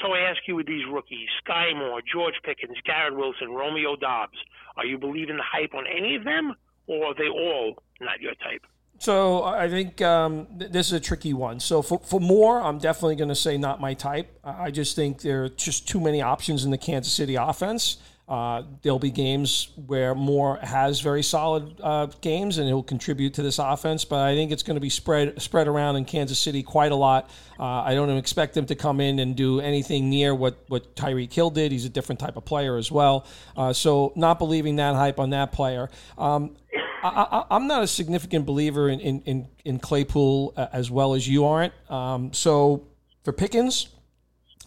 So 0.00 0.12
I 0.12 0.20
ask 0.20 0.40
you 0.46 0.56
with 0.56 0.66
these 0.66 0.84
rookies, 0.90 1.28
Skyy 1.44 1.76
Moore, 1.76 2.00
George 2.00 2.40
Pickens, 2.44 2.78
Garrett 2.84 3.16
Wilson, 3.16 3.50
Romeo 3.50 3.96
Doubs, 3.96 4.38
are 4.76 4.86
you 4.86 4.98
believing 4.98 5.36
the 5.36 5.42
hype 5.44 5.74
on 5.74 5.84
any 5.86 6.16
of 6.16 6.24
them 6.24 6.54
or 6.86 7.06
are 7.06 7.14
they 7.14 7.28
all 7.28 7.76
not 8.00 8.20
your 8.20 8.34
type? 8.34 8.64
So 9.00 9.44
I 9.44 9.70
think 9.70 10.02
um, 10.02 10.46
th- 10.58 10.70
this 10.72 10.88
is 10.88 10.92
a 10.92 11.00
tricky 11.00 11.32
one. 11.32 11.58
So 11.58 11.80
for, 11.80 12.00
for 12.00 12.20
Moore, 12.20 12.60
I'm 12.60 12.76
definitely 12.76 13.16
going 13.16 13.30
to 13.30 13.34
say 13.34 13.56
not 13.56 13.80
my 13.80 13.94
type. 13.94 14.38
I 14.44 14.70
just 14.70 14.94
think 14.94 15.22
there 15.22 15.44
are 15.44 15.48
just 15.48 15.88
too 15.88 16.00
many 16.00 16.20
options 16.20 16.66
in 16.66 16.70
the 16.70 16.76
Kansas 16.76 17.10
City 17.10 17.34
offense. 17.34 17.96
Uh, 18.28 18.62
there'll 18.82 18.98
be 18.98 19.10
games 19.10 19.70
where 19.86 20.14
Moore 20.14 20.58
has 20.62 21.00
very 21.00 21.22
solid 21.22 21.80
uh, 21.82 22.06
games 22.20 22.58
and 22.58 22.68
he'll 22.68 22.82
contribute 22.82 23.34
to 23.34 23.42
this 23.42 23.58
offense, 23.58 24.04
but 24.04 24.20
I 24.20 24.34
think 24.34 24.52
it's 24.52 24.62
going 24.62 24.76
to 24.76 24.80
be 24.80 24.90
spread 24.90 25.40
spread 25.42 25.66
around 25.66 25.96
in 25.96 26.04
Kansas 26.04 26.38
City 26.38 26.62
quite 26.62 26.92
a 26.92 26.94
lot. 26.94 27.28
Uh, 27.58 27.64
I 27.64 27.94
don't 27.94 28.10
expect 28.10 28.56
him 28.56 28.66
to 28.66 28.76
come 28.76 29.00
in 29.00 29.18
and 29.18 29.34
do 29.34 29.60
anything 29.60 30.10
near 30.10 30.32
what 30.32 30.62
what 30.68 30.94
Tyreek 30.94 31.32
Hill 31.32 31.50
did. 31.50 31.72
He's 31.72 31.86
a 31.86 31.88
different 31.88 32.20
type 32.20 32.36
of 32.36 32.44
player 32.44 32.76
as 32.76 32.92
well. 32.92 33.26
Uh, 33.56 33.72
so 33.72 34.12
not 34.14 34.38
believing 34.38 34.76
that 34.76 34.94
hype 34.94 35.18
on 35.18 35.30
that 35.30 35.50
player. 35.50 35.90
Um, 36.16 36.54
I, 37.02 37.44
am 37.50 37.66
not 37.66 37.82
a 37.82 37.86
significant 37.86 38.46
believer 38.46 38.88
in, 38.88 39.00
in, 39.00 39.48
in, 39.64 39.78
Claypool 39.78 40.54
uh, 40.56 40.66
as 40.72 40.90
well 40.90 41.14
as 41.14 41.26
you 41.26 41.46
aren't. 41.46 41.72
Um, 41.88 42.32
so 42.32 42.86
for 43.24 43.32
Pickens, 43.32 43.88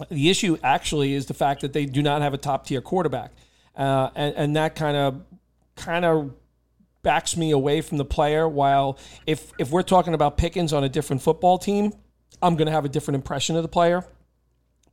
the 0.09 0.29
issue 0.29 0.57
actually 0.63 1.13
is 1.13 1.27
the 1.27 1.33
fact 1.33 1.61
that 1.61 1.73
they 1.73 1.85
do 1.85 2.01
not 2.01 2.21
have 2.21 2.33
a 2.33 2.37
top 2.37 2.65
tier 2.65 2.81
quarterback, 2.81 3.31
uh, 3.75 4.09
and, 4.15 4.35
and 4.35 4.55
that 4.55 4.75
kind 4.75 4.97
of 4.97 5.21
kind 5.75 6.05
of 6.05 6.33
backs 7.03 7.37
me 7.37 7.51
away 7.51 7.81
from 7.81 7.97
the 7.97 8.05
player. 8.05 8.47
While 8.47 8.97
if 9.27 9.51
if 9.59 9.69
we're 9.69 9.83
talking 9.83 10.13
about 10.13 10.37
Pickens 10.37 10.73
on 10.73 10.83
a 10.83 10.89
different 10.89 11.21
football 11.21 11.57
team, 11.57 11.93
I'm 12.41 12.55
going 12.55 12.65
to 12.65 12.71
have 12.71 12.85
a 12.85 12.89
different 12.89 13.15
impression 13.15 13.55
of 13.55 13.61
the 13.61 13.69
player. 13.69 14.03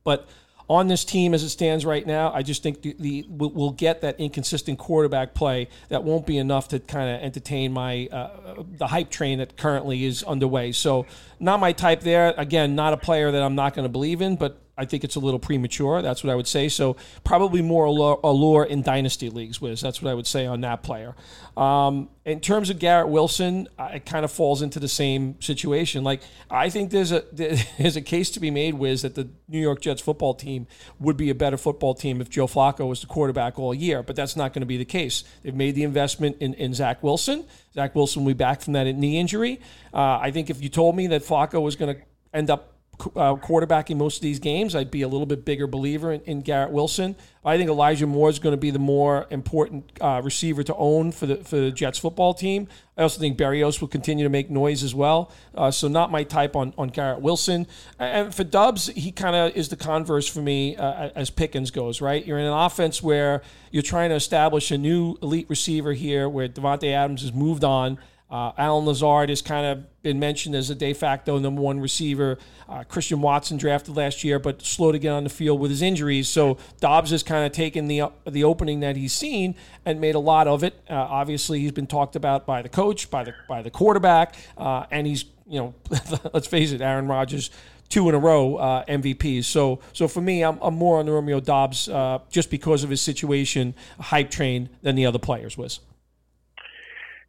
But 0.03 0.27
on 0.71 0.87
this 0.87 1.03
team 1.03 1.33
as 1.33 1.43
it 1.43 1.49
stands 1.49 1.85
right 1.85 2.07
now, 2.07 2.31
I 2.31 2.43
just 2.43 2.63
think 2.63 2.81
the, 2.81 2.95
the 2.97 3.25
we'll, 3.27 3.71
get 3.71 4.01
that 4.01 4.17
inconsistent 4.21 4.79
quarterback 4.79 5.33
play 5.33 5.67
that 5.89 6.05
won't 6.05 6.25
be 6.25 6.37
enough 6.37 6.69
to 6.69 6.79
kind 6.79 7.13
of 7.13 7.21
entertain 7.21 7.73
my 7.73 8.07
uh, 8.07 8.63
the 8.77 8.87
hype 8.87 9.09
train 9.09 9.39
that 9.39 9.57
currently 9.57 10.05
is 10.05 10.23
underway. 10.23 10.71
So 10.71 11.07
not 11.41 11.59
my 11.59 11.73
type 11.73 12.01
there. 12.01 12.33
Again, 12.37 12.73
not 12.75 12.93
a 12.93 12.97
player 12.97 13.31
that 13.31 13.43
I'm 13.43 13.55
not 13.55 13.73
going 13.73 13.83
to 13.83 13.89
believe 13.89 14.21
in, 14.21 14.37
but 14.37 14.60
I 14.77 14.85
think 14.85 15.03
it's 15.03 15.15
a 15.15 15.19
little 15.19 15.39
premature. 15.39 16.01
That's 16.01 16.23
what 16.23 16.31
I 16.31 16.35
would 16.35 16.47
say. 16.47 16.69
So 16.69 16.95
probably 17.23 17.61
more 17.61 17.85
allure 17.85 18.63
in 18.63 18.81
dynasty 18.81 19.29
leagues, 19.29 19.59
Wiz. 19.59 19.81
That's 19.81 20.01
what 20.01 20.09
I 20.09 20.13
would 20.13 20.25
say 20.25 20.45
on 20.45 20.61
that 20.61 20.81
player. 20.81 21.13
Um, 21.57 22.09
in 22.23 22.39
terms 22.39 22.69
of 22.69 22.79
Garrett 22.79 23.09
Wilson, 23.09 23.67
it 23.79 24.05
kind 24.05 24.23
of 24.23 24.31
falls 24.31 24.61
into 24.61 24.79
the 24.79 24.87
same 24.87 25.39
situation. 25.41 26.03
Like 26.03 26.21
I 26.49 26.69
think 26.69 26.91
there's 26.91 27.11
a 27.11 27.23
there's 27.33 27.95
a 27.95 28.01
case 28.01 28.31
to 28.31 28.39
be 28.39 28.49
made, 28.49 28.75
Wiz, 28.75 29.01
that 29.01 29.15
the 29.15 29.29
New 29.47 29.59
York 29.59 29.81
Jets 29.81 30.01
football 30.01 30.33
team 30.33 30.67
would 30.99 31.17
be 31.17 31.29
a 31.29 31.35
better 31.35 31.57
football 31.57 31.93
team 31.93 32.21
if 32.21 32.29
Joe 32.29 32.47
Flacco 32.47 32.87
was 32.87 33.01
the 33.01 33.07
quarterback 33.07 33.59
all 33.59 33.73
year. 33.73 34.01
But 34.01 34.15
that's 34.15 34.35
not 34.35 34.53
going 34.53 34.61
to 34.61 34.67
be 34.67 34.77
the 34.77 34.85
case. 34.85 35.23
They've 35.43 35.53
made 35.53 35.75
the 35.75 35.83
investment 35.83 36.37
in, 36.39 36.53
in 36.53 36.73
Zach 36.73 37.03
Wilson. 37.03 37.45
Zach 37.73 37.93
Wilson 37.93 38.23
will 38.23 38.31
be 38.31 38.37
back 38.37 38.61
from 38.61 38.73
that 38.73 38.85
knee 38.85 39.19
injury. 39.19 39.59
Uh, 39.93 40.17
I 40.19 40.31
think 40.31 40.49
if 40.49 40.61
you 40.61 40.69
told 40.69 40.95
me 40.95 41.07
that 41.07 41.23
Flacco 41.23 41.61
was 41.61 41.75
going 41.75 41.95
to 41.95 42.01
end 42.33 42.49
up 42.49 42.70
uh, 43.15 43.35
quarterbacking 43.35 43.97
most 43.97 44.17
of 44.17 44.21
these 44.21 44.39
games, 44.39 44.75
I'd 44.75 44.91
be 44.91 45.01
a 45.01 45.07
little 45.07 45.25
bit 45.25 45.45
bigger 45.45 45.67
believer 45.67 46.11
in, 46.11 46.21
in 46.21 46.41
Garrett 46.41 46.71
Wilson. 46.71 47.15
I 47.43 47.57
think 47.57 47.69
Elijah 47.69 48.05
Moore 48.05 48.29
is 48.29 48.37
going 48.37 48.53
to 48.53 48.57
be 48.57 48.69
the 48.69 48.79
more 48.79 49.25
important 49.31 49.91
uh, 49.99 50.21
receiver 50.23 50.61
to 50.63 50.75
own 50.75 51.11
for 51.11 51.25
the 51.25 51.37
for 51.37 51.55
the 51.55 51.71
Jets 51.71 51.97
football 51.97 52.35
team. 52.35 52.67
I 52.97 53.01
also 53.01 53.19
think 53.19 53.37
Berrios 53.37 53.81
will 53.81 53.87
continue 53.87 54.23
to 54.23 54.29
make 54.29 54.51
noise 54.51 54.83
as 54.83 54.93
well. 54.93 55.31
Uh, 55.55 55.71
so 55.71 55.87
not 55.87 56.11
my 56.11 56.23
type 56.23 56.55
on, 56.55 56.73
on 56.77 56.89
Garrett 56.89 57.21
Wilson. 57.21 57.65
And 57.97 58.33
for 58.33 58.43
Doubs, 58.43 58.87
he 58.87 59.11
kind 59.11 59.35
of 59.35 59.55
is 59.55 59.69
the 59.69 59.75
converse 59.75 60.27
for 60.27 60.41
me 60.41 60.75
uh, 60.75 61.09
as 61.15 61.31
Pickens 61.31 61.71
goes. 61.71 61.99
Right, 61.99 62.23
you're 62.23 62.37
in 62.37 62.45
an 62.45 62.53
offense 62.53 63.01
where 63.01 63.41
you're 63.71 63.81
trying 63.81 64.09
to 64.09 64.15
establish 64.15 64.69
a 64.69 64.77
new 64.77 65.17
elite 65.23 65.47
receiver 65.49 65.93
here, 65.93 66.29
where 66.29 66.47
Davante 66.47 66.93
Adams 66.93 67.21
has 67.21 67.33
moved 67.33 67.63
on. 67.63 67.97
Uh, 68.31 68.53
Allen 68.57 68.85
Lazard 68.85 69.27
has 69.29 69.41
kind 69.41 69.65
of 69.65 70.01
been 70.03 70.17
mentioned 70.17 70.55
as 70.55 70.69
a 70.69 70.75
de 70.75 70.93
facto 70.93 71.37
number 71.37 71.61
one 71.61 71.81
receiver. 71.81 72.37
Uh, 72.69 72.83
Christian 72.85 73.21
Watson 73.21 73.57
drafted 73.57 73.97
last 73.97 74.23
year, 74.23 74.39
but 74.39 74.61
slow 74.61 74.93
to 74.93 74.97
get 74.97 75.09
on 75.09 75.25
the 75.25 75.29
field 75.29 75.59
with 75.59 75.69
his 75.69 75.81
injuries. 75.81 76.29
So 76.29 76.57
Doubs 76.79 77.11
has 77.11 77.23
kind 77.23 77.45
of 77.45 77.51
taken 77.51 77.87
the 77.87 78.03
the 78.25 78.45
opening 78.45 78.79
that 78.79 78.95
he's 78.95 79.11
seen 79.11 79.55
and 79.85 79.99
made 79.99 80.15
a 80.15 80.19
lot 80.19 80.47
of 80.47 80.63
it. 80.63 80.81
Uh, 80.89 80.93
obviously, 80.93 81.59
he's 81.59 81.73
been 81.73 81.87
talked 81.87 82.15
about 82.15 82.45
by 82.45 82.61
the 82.61 82.69
coach, 82.69 83.11
by 83.11 83.25
the 83.25 83.33
by 83.49 83.61
the 83.61 83.69
quarterback, 83.69 84.35
uh, 84.57 84.85
and 84.91 85.05
he's 85.05 85.25
you 85.45 85.59
know 85.59 85.73
let's 86.33 86.47
face 86.47 86.71
it, 86.71 86.81
Aaron 86.81 87.07
Rodgers 87.07 87.51
two 87.89 88.07
in 88.07 88.15
a 88.15 88.19
row 88.19 88.55
uh, 88.55 88.85
MVPs. 88.85 89.43
So 89.43 89.81
so 89.91 90.07
for 90.07 90.21
me, 90.21 90.43
I'm, 90.43 90.57
I'm 90.61 90.75
more 90.75 90.99
on 90.99 91.09
Romeo 91.09 91.41
Doubs 91.41 91.89
uh, 91.89 92.19
just 92.29 92.49
because 92.49 92.85
of 92.85 92.89
his 92.89 93.01
situation, 93.01 93.75
hype 93.99 94.31
train 94.31 94.69
than 94.81 94.95
the 94.95 95.05
other 95.05 95.19
players 95.19 95.57
was. 95.57 95.81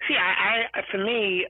See, 0.08 0.14
I, 0.14 0.66
I 0.74 0.82
for 0.90 0.98
me, 0.98 1.46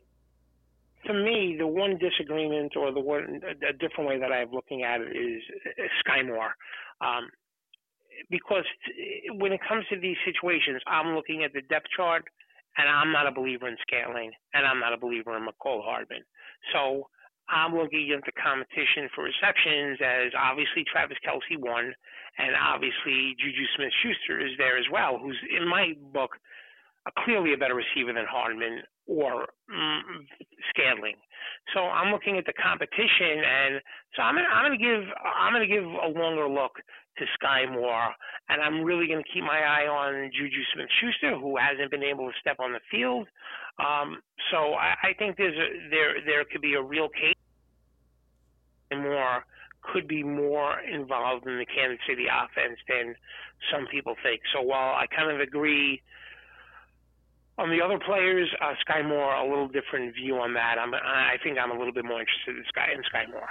for 1.07 1.15
me, 1.15 1.57
the 1.59 1.67
one 1.67 1.99
disagreement 1.99 2.77
or 2.77 2.93
the 2.93 3.01
one 3.01 3.41
a 3.69 3.73
different 3.73 4.09
way 4.09 4.19
that 4.19 4.33
I 4.33 4.39
have 4.39 4.53
looking 4.53 4.83
at 4.83 5.01
it 5.01 5.17
is, 5.17 5.43
Moore. 6.27 6.55
Um, 7.01 7.29
because 8.31 8.65
when 9.35 9.53
it 9.53 9.61
comes 9.67 9.85
to 9.91 9.99
these 9.99 10.17
situations, 10.25 10.81
I'm 10.87 11.15
looking 11.15 11.45
at 11.45 11.53
the 11.53 11.63
depth 11.63 11.87
chart, 11.97 12.25
and 12.79 12.89
I'm 12.89 13.13
not 13.13 13.27
a 13.27 13.33
believer 13.33 13.69
in 13.69 13.77
Scantling, 13.83 14.31
and 14.55 14.67
I'm 14.67 14.79
not 14.79 14.93
a 14.93 14.97
believer 14.97 15.37
in 15.37 15.45
Mecole 15.45 15.83
Hardman. 15.83 16.23
So 16.73 17.09
I'm 17.49 17.75
looking 17.75 18.15
at 18.17 18.25
the 18.25 18.33
competition 18.33 19.11
for 19.15 19.25
receptions 19.25 19.99
as 20.01 20.33
obviously 20.39 20.85
Travis 20.91 21.19
Kelce 21.27 21.59
won, 21.59 21.93
and 22.39 22.55
obviously 22.57 23.35
Juju 23.39 23.67
Smith 23.77 23.93
Schuster 24.03 24.41
is 24.41 24.53
there 24.57 24.79
as 24.79 24.87
well, 24.93 25.19
who's 25.19 25.39
in 25.51 25.69
my 25.69 25.93
book 26.13 26.39
clearly 27.25 27.55
a 27.55 27.57
better 27.57 27.75
receiver 27.75 28.13
than 28.13 28.25
Hardman 28.29 28.83
or 29.07 29.47
mm, 29.71 30.01
Scantling. 30.71 31.17
So 31.75 31.81
I'm 31.81 32.13
looking 32.13 32.39
at 32.39 32.47
the 32.47 32.53
competition, 32.55 33.43
and 33.43 33.81
so 34.15 34.23
I'm 34.23 34.35
gonna 34.35 34.49
I'm 34.49 34.65
gonna 34.65 34.79
give 34.79 35.03
I'm 35.23 35.53
gonna 35.53 35.67
give 35.67 35.85
a 35.85 36.11
longer 36.15 36.49
look 36.49 36.79
to 37.19 37.25
Skyy 37.37 37.71
Moore, 37.71 38.11
and 38.49 38.63
I'm 38.63 38.83
really 38.83 39.07
gonna 39.07 39.27
keep 39.33 39.43
my 39.43 39.59
eye 39.59 39.87
on 39.87 40.31
Juju 40.33 40.63
Smith-Schuster, 40.75 41.39
who 41.39 41.57
hasn't 41.57 41.91
been 41.91 42.03
able 42.03 42.31
to 42.31 42.35
step 42.41 42.57
on 42.61 42.73
the 42.73 42.81
field. 42.91 43.27
Um, 43.79 44.23
so 44.51 44.75
I, 44.75 44.95
I 45.03 45.13
think 45.19 45.37
there's 45.37 45.57
a, 45.57 45.91
there 45.91 46.15
there 46.25 46.45
could 46.45 46.63
be 46.63 46.75
a 46.75 46.83
real 46.83 47.09
case. 47.09 47.35
Moore 48.93 49.45
could 49.83 50.07
be 50.07 50.23
more 50.23 50.81
involved 50.81 51.47
in 51.47 51.59
the 51.59 51.67
Kansas 51.67 51.99
City 52.07 52.27
offense 52.27 52.79
than 52.89 53.15
some 53.73 53.87
people 53.91 54.15
think. 54.23 54.41
So 54.55 54.63
while 54.63 54.95
I 54.95 55.07
kind 55.15 55.31
of 55.31 55.41
agree 55.41 56.03
on 57.59 57.71
the 57.71 57.81
other 57.83 57.99
players, 57.99 58.49
uh, 58.61 58.75
Skyy 58.87 59.07
Moore, 59.07 59.35
a 59.35 59.49
little 59.49 59.69
different 59.69 60.15
view 60.15 60.37
on 60.39 60.55
that. 60.55 60.77
I'm, 60.79 60.95
I 60.95 61.37
think 61.43 61.59
I'm 61.59 61.71
a 61.71 61.79
little 61.79 61.93
bit 61.93 62.05
more 62.05 62.21
interested 62.21 62.57
in 62.57 62.65
Skyy 62.65 62.95
in 62.95 63.03
Skyy 63.03 63.31
Moore. 63.31 63.49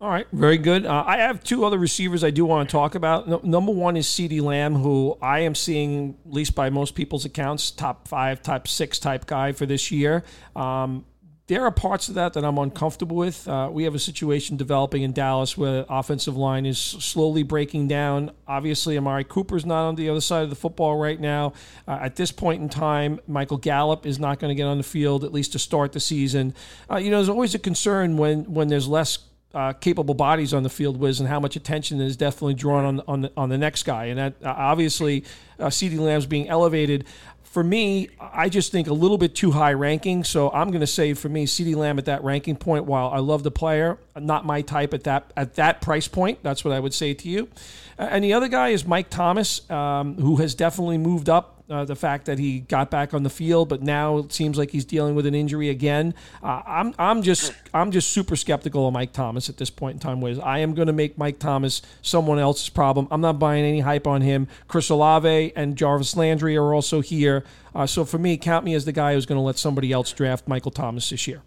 All 0.00 0.08
right, 0.08 0.26
very 0.32 0.58
good. 0.58 0.84
Uh, 0.84 1.04
I 1.06 1.18
have 1.18 1.44
two 1.44 1.64
other 1.64 1.78
receivers 1.78 2.24
I 2.24 2.30
do 2.30 2.44
want 2.44 2.68
to 2.68 2.72
talk 2.72 2.96
about. 2.96 3.28
No, 3.28 3.40
number 3.44 3.70
one 3.70 3.96
is 3.96 4.08
CeeDee 4.08 4.42
Lamb, 4.42 4.74
who 4.74 5.16
I 5.22 5.40
am 5.40 5.54
seeing, 5.54 6.18
at 6.26 6.32
least 6.32 6.56
by 6.56 6.70
most 6.70 6.96
people's 6.96 7.24
accounts, 7.24 7.70
top 7.70 8.08
five, 8.08 8.42
top 8.42 8.66
six 8.66 8.98
type 8.98 9.26
guy 9.26 9.52
for 9.52 9.64
this 9.64 9.92
year. 9.92 10.24
Um, 10.56 11.04
there 11.52 11.66
are 11.66 11.70
parts 11.70 12.08
of 12.08 12.14
that 12.14 12.32
that 12.32 12.44
I'm 12.44 12.56
uncomfortable 12.56 13.16
with. 13.16 13.46
Uh, 13.46 13.68
we 13.70 13.84
have 13.84 13.94
a 13.94 13.98
situation 13.98 14.56
developing 14.56 15.02
in 15.02 15.12
Dallas 15.12 15.56
where 15.56 15.84
offensive 15.88 16.34
line 16.34 16.64
is 16.64 16.78
slowly 16.78 17.42
breaking 17.42 17.88
down. 17.88 18.30
Obviously, 18.48 18.96
Amari 18.96 19.24
Cooper's 19.24 19.66
not 19.66 19.86
on 19.86 19.94
the 19.96 20.08
other 20.08 20.22
side 20.22 20.44
of 20.44 20.50
the 20.50 20.56
football 20.56 20.96
right 20.96 21.20
now. 21.20 21.52
Uh, 21.86 21.98
at 22.00 22.16
this 22.16 22.32
point 22.32 22.62
in 22.62 22.70
time, 22.70 23.20
Michael 23.28 23.58
Gallup 23.58 24.06
is 24.06 24.18
not 24.18 24.38
going 24.38 24.48
to 24.48 24.54
get 24.54 24.66
on 24.66 24.78
the 24.78 24.82
field, 24.82 25.24
at 25.24 25.32
least 25.32 25.52
to 25.52 25.58
start 25.58 25.92
the 25.92 26.00
season. 26.00 26.54
Uh, 26.90 26.96
you 26.96 27.10
know, 27.10 27.18
there's 27.18 27.28
always 27.28 27.54
a 27.54 27.58
concern 27.58 28.16
when, 28.16 28.44
when 28.52 28.68
there's 28.68 28.88
less 28.88 29.18
uh, 29.54 29.72
capable 29.74 30.14
bodies 30.14 30.54
on 30.54 30.62
the 30.62 30.70
field, 30.70 30.96
Wiz, 30.96 31.20
and 31.20 31.28
how 31.28 31.38
much 31.38 31.56
attention 31.56 32.00
is 32.00 32.16
definitely 32.16 32.54
drawn 32.54 32.84
on 32.84 33.02
on 33.06 33.20
the, 33.20 33.32
on 33.36 33.48
the 33.50 33.58
next 33.58 33.82
guy. 33.82 34.06
And 34.06 34.18
that 34.18 34.34
uh, 34.42 34.54
obviously, 34.56 35.24
uh, 35.58 35.70
Lamb's 35.80 36.26
being 36.26 36.48
elevated 36.48 37.04
for 37.52 37.62
me, 37.62 38.08
I 38.18 38.48
just 38.48 38.72
think 38.72 38.88
a 38.88 38.94
little 38.94 39.18
bit 39.18 39.34
too 39.34 39.50
high 39.50 39.74
ranking. 39.74 40.24
So 40.24 40.50
I'm 40.52 40.68
going 40.68 40.80
to 40.80 40.86
say 40.86 41.12
for 41.12 41.28
me, 41.28 41.44
CeeDee 41.44 41.76
Lamb 41.76 41.98
at 41.98 42.06
that 42.06 42.24
ranking 42.24 42.56
point. 42.56 42.86
While 42.86 43.10
I 43.10 43.18
love 43.18 43.42
the 43.42 43.50
player, 43.50 43.98
not 44.18 44.46
my 44.46 44.62
type 44.62 44.94
at 44.94 45.04
that 45.04 45.34
at 45.36 45.56
that 45.56 45.82
price 45.82 46.08
point. 46.08 46.38
That's 46.42 46.64
what 46.64 46.72
I 46.72 46.80
would 46.80 46.94
say 46.94 47.12
to 47.12 47.28
you. 47.28 47.50
And 47.98 48.24
the 48.24 48.32
other 48.32 48.48
guy 48.48 48.70
is 48.70 48.86
Mike 48.86 49.10
Thomas, 49.10 49.70
um, 49.70 50.16
who 50.16 50.36
has 50.36 50.54
definitely 50.54 50.96
moved 50.96 51.28
up 51.28 51.61
uh, 51.72 51.84
the 51.84 51.96
fact 51.96 52.26
that 52.26 52.38
he 52.38 52.60
got 52.60 52.90
back 52.90 53.14
on 53.14 53.22
the 53.22 53.30
field, 53.30 53.68
but 53.68 53.82
now 53.82 54.18
it 54.18 54.32
seems 54.32 54.58
like 54.58 54.70
he's 54.70 54.84
dealing 54.84 55.14
with 55.14 55.26
an 55.26 55.34
injury 55.34 55.68
again. 55.68 56.14
Uh, 56.42 56.62
I'm 56.66 56.94
I'm 56.98 57.22
just 57.22 57.52
I'm 57.72 57.90
just 57.90 58.10
super 58.10 58.36
skeptical 58.36 58.86
of 58.86 58.92
Mike 58.92 59.12
Thomas 59.12 59.48
at 59.48 59.56
this 59.56 59.70
point 59.70 59.94
in 59.94 60.00
time. 60.00 60.20
Wiz 60.20 60.38
I 60.38 60.58
am 60.58 60.74
going 60.74 60.86
to 60.86 60.92
make 60.92 61.16
Mike 61.16 61.38
Thomas 61.38 61.82
someone 62.02 62.38
else's 62.38 62.68
problem. 62.68 63.08
I'm 63.10 63.20
not 63.20 63.38
buying 63.38 63.64
any 63.64 63.80
hype 63.80 64.06
on 64.06 64.20
him. 64.20 64.48
Chris 64.68 64.88
Olave 64.90 65.52
and 65.56 65.76
Jarvis 65.76 66.16
Landry 66.16 66.56
are 66.56 66.74
also 66.74 67.00
here. 67.00 67.44
Uh, 67.74 67.86
so 67.86 68.04
for 68.04 68.18
me, 68.18 68.36
count 68.36 68.64
me 68.64 68.74
as 68.74 68.84
the 68.84 68.92
guy 68.92 69.14
who's 69.14 69.26
going 69.26 69.38
to 69.38 69.42
let 69.42 69.56
somebody 69.56 69.92
else 69.92 70.12
draft 70.12 70.46
Michael 70.46 70.70
Thomas 70.70 71.08
this 71.08 71.26
year. 71.26 71.42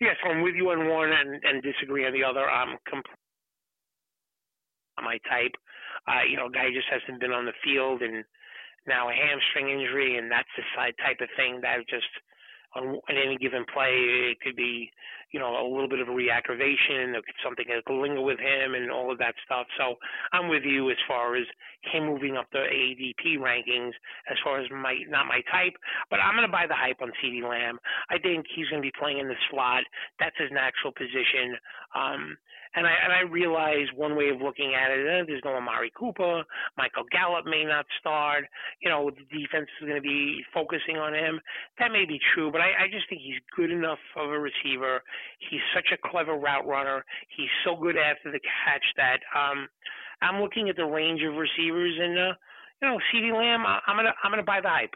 Yes, 0.00 0.16
I'm 0.28 0.42
with 0.42 0.56
you 0.56 0.70
on 0.70 0.88
one 0.88 1.12
and, 1.12 1.40
and 1.44 1.62
disagree 1.62 2.04
on 2.04 2.12
the 2.12 2.24
other. 2.24 2.48
I'm 2.50 2.76
completely 2.84 3.12
my 5.02 5.18
type. 5.28 5.54
Uh, 6.06 6.22
you 6.28 6.36
know, 6.36 6.48
guy 6.48 6.68
just 6.74 6.86
hasn't 6.90 7.20
been 7.20 7.32
on 7.32 7.46
the 7.46 7.52
field 7.64 8.02
and 8.02 8.24
now 8.86 9.08
a 9.08 9.14
hamstring 9.14 9.70
injury, 9.70 10.18
and 10.18 10.30
that's 10.30 10.48
the 10.56 10.64
type 10.76 11.20
of 11.20 11.28
thing 11.36 11.60
that 11.62 11.86
just 11.88 12.08
on, 12.76 12.98
any 13.08 13.36
given 13.36 13.64
play 13.72 13.94
it 14.32 14.40
could 14.40 14.56
be, 14.56 14.90
you 15.30 15.40
know, 15.40 15.54
a 15.54 15.66
little 15.66 15.88
bit 15.88 16.00
of 16.00 16.08
a 16.08 16.12
reactivation, 16.12 17.14
or 17.14 17.22
something 17.42 17.66
that 17.68 17.84
could 17.84 18.00
linger 18.00 18.20
with 18.20 18.38
him, 18.38 18.74
and 18.74 18.90
all 18.90 19.10
of 19.10 19.18
that 19.18 19.34
stuff. 19.44 19.66
So 19.78 19.94
I'm 20.32 20.48
with 20.48 20.64
you 20.64 20.90
as 20.90 20.96
far 21.06 21.36
as 21.36 21.46
him 21.92 22.06
moving 22.06 22.36
up 22.36 22.46
the 22.52 22.58
ADP 22.66 23.38
rankings. 23.38 23.92
As 24.30 24.36
far 24.42 24.60
as 24.60 24.70
my 24.70 24.96
not 25.08 25.26
my 25.26 25.40
type, 25.50 25.74
but 26.10 26.20
I'm 26.20 26.34
going 26.34 26.46
to 26.46 26.52
buy 26.52 26.66
the 26.66 26.74
hype 26.74 27.00
on 27.02 27.12
CeeDee 27.22 27.48
Lamb. 27.48 27.78
I 28.10 28.18
think 28.18 28.46
he's 28.54 28.68
going 28.68 28.82
to 28.82 28.86
be 28.86 28.92
playing 28.98 29.18
in 29.18 29.28
the 29.28 29.38
slot. 29.50 29.84
That's 30.18 30.36
his 30.38 30.50
natural 30.52 30.92
position. 30.92 31.56
Um, 31.94 32.36
And 32.74 32.86
I 32.86 32.94
and 33.04 33.12
I 33.12 33.20
realize 33.30 33.86
one 33.94 34.16
way 34.16 34.28
of 34.30 34.40
looking 34.40 34.74
at 34.74 34.90
it, 34.90 35.26
there's 35.26 35.42
no 35.44 35.52
Amari 35.54 35.92
Cooper, 35.96 36.42
Michael 36.76 37.04
Gallup 37.10 37.46
may 37.46 37.64
not 37.64 37.86
start. 38.00 38.44
You 38.82 38.90
know, 38.90 39.10
the 39.10 39.24
defense 39.30 39.68
is 39.80 39.86
going 39.86 40.00
to 40.00 40.02
be 40.02 40.42
focusing 40.52 40.96
on 40.96 41.14
him. 41.14 41.40
That 41.78 41.92
may 41.92 42.04
be 42.04 42.18
true, 42.34 42.50
but 42.50 42.60
I, 42.60 42.84
I 42.84 42.86
just 42.90 43.08
think 43.08 43.22
he's 43.22 43.40
good 43.56 43.70
enough 43.70 44.02
of 44.16 44.30
a 44.30 44.38
receiver. 44.38 45.02
He's 45.50 45.62
such 45.74 45.88
a 45.92 46.08
clever 46.08 46.34
route 46.34 46.66
runner. 46.66 47.04
He's 47.36 47.52
so 47.64 47.76
good 47.76 47.96
after 47.96 48.32
the 48.32 48.40
catch 48.40 48.84
that 48.96 49.20
um, 49.38 49.68
I'm 50.22 50.40
looking 50.42 50.68
at 50.68 50.76
the 50.76 50.84
range 50.86 51.22
of 51.22 51.34
receivers, 51.34 51.94
and 52.00 52.18
uh, 52.18 52.32
you 52.82 52.88
know, 52.88 52.98
CeeDee 53.12 53.32
Lamb, 53.32 53.64
I'm 53.66 53.96
gonna 53.96 54.14
I'm 54.22 54.30
gonna 54.30 54.42
buy 54.42 54.60
the 54.60 54.68
hype. 54.68 54.94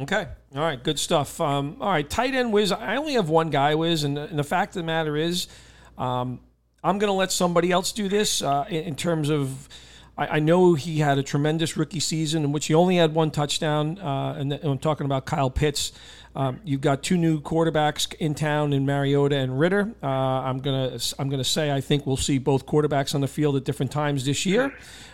Okay. 0.00 0.28
All 0.54 0.62
right. 0.62 0.82
Good 0.82 0.98
stuff. 0.98 1.40
Um, 1.40 1.76
all 1.80 1.90
right. 1.90 2.08
Tight 2.08 2.34
end 2.34 2.52
whiz. 2.52 2.70
I 2.70 2.96
only 2.96 3.14
have 3.14 3.28
one 3.28 3.50
guy 3.50 3.74
Wiz, 3.74 4.04
and, 4.04 4.16
and 4.16 4.38
the 4.38 4.44
fact 4.44 4.76
of 4.76 4.82
the 4.82 4.86
matter 4.86 5.16
is, 5.16 5.48
um, 5.96 6.40
I'm 6.82 6.98
going 6.98 7.08
to 7.08 7.14
let 7.14 7.32
somebody 7.32 7.72
else 7.72 7.92
do 7.92 8.08
this 8.08 8.42
uh, 8.42 8.64
in, 8.68 8.94
terms 8.94 9.30
of. 9.30 9.68
I, 10.16 10.36
I, 10.36 10.38
know 10.38 10.74
he 10.74 10.98
had 10.98 11.18
a 11.18 11.22
tremendous 11.22 11.76
rookie 11.76 12.00
season 12.00 12.44
in 12.44 12.52
which 12.52 12.66
he 12.66 12.74
only 12.74 12.96
had 12.96 13.14
one 13.14 13.30
touchdown, 13.30 13.98
uh, 13.98 14.34
and, 14.38 14.52
and, 14.52 14.64
I'm 14.64 14.78
talking 14.78 15.04
about 15.04 15.26
Kyle 15.26 15.50
Pitts. 15.50 15.92
Um, 16.36 16.60
you've 16.64 16.80
got 16.80 17.02
two 17.02 17.16
new 17.16 17.40
quarterbacks 17.40 18.14
in 18.14 18.34
town 18.34 18.72
in 18.72 18.86
Mariota 18.86 19.36
and 19.36 19.58
Ridder. 19.58 19.92
Uh, 20.02 20.06
I'm 20.06 20.58
gonna 20.58 20.98
I'm 21.18 21.28
gonna 21.28 21.44
say 21.44 21.72
I 21.72 21.80
think 21.80 22.06
we'll 22.06 22.16
see 22.16 22.38
both 22.38 22.66
quarterbacks 22.66 23.14
on 23.14 23.20
the 23.20 23.28
field 23.28 23.56
at 23.56 23.64
different 23.64 23.90
times 23.90 24.24
this 24.24 24.46
year. 24.46 24.72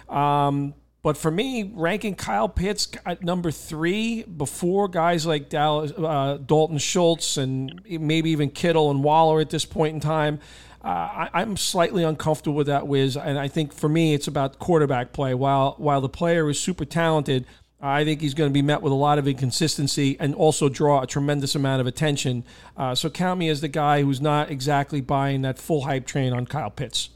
Um, 0.09 0.75
but 1.05 1.19
for 1.19 1.31
me, 1.31 1.71
ranking 1.75 2.15
Kyle 2.15 2.49
Pitts 2.49 2.89
at 3.05 3.23
number 3.23 3.51
three 3.51 4.23
before 4.23 4.89
guys 4.89 5.27
like 5.27 5.51
Dallas, 5.51 5.93
uh, 5.93 6.39
Dalton 6.45 6.79
Schultz 6.79 7.37
and 7.37 7.79
maybe 7.87 8.31
even 8.31 8.51
Kittle 8.51 8.91
and 8.91 9.05
Waller 9.05 9.41
at 9.41 9.51
this 9.51 9.67
point 9.67 9.95
in 9.95 10.01
time, 10.01 10.41
uh, 10.85 11.29
I, 11.33 11.41
am 11.41 11.57
slightly 11.57 12.05
uncomfortable 12.05 12.55
with 12.55 12.67
that, 12.67 12.87
Wiz. 12.87 13.17
And 13.17 13.39
I 13.39 13.49
think 13.49 13.73
for 13.73 13.89
me, 13.89 14.13
it's 14.13 14.29
about 14.29 14.59
quarterback 14.59 15.15
play. 15.15 15.33
While 15.33 15.77
while 15.79 16.03
the 16.03 16.11
player 16.11 16.51
is 16.51 16.61
super 16.61 16.85
talented, 16.85 17.47
I 17.81 18.05
think 18.05 18.21
he's 18.21 18.35
going 18.35 18.51
to 18.51 18.53
be 18.53 18.61
met 18.61 18.83
with 18.83 18.93
a 18.93 18.97
lot 18.97 19.19
of 19.19 19.27
inconsistency 19.27 20.19
and 20.21 20.35
also 20.35 20.69
draw 20.69 21.01
a 21.01 21.07
tremendous 21.07 21.55
amount 21.55 21.81
of 21.81 21.87
attention. 21.87 22.45
Uh, 22.77 22.95
so 22.95 23.09
count 23.09 23.39
me 23.39 23.49
as 23.49 23.63
the 23.63 23.69
guy 23.69 24.03
who's 24.03 24.21
not 24.21 24.51
exactly 24.51 25.01
buying 25.01 25.41
that 25.41 25.59
full 25.59 25.85
hype 25.85 26.07
train 26.07 26.35
on 26.35 26.45
Kyle 26.45 26.71
Pitts. 26.71 27.09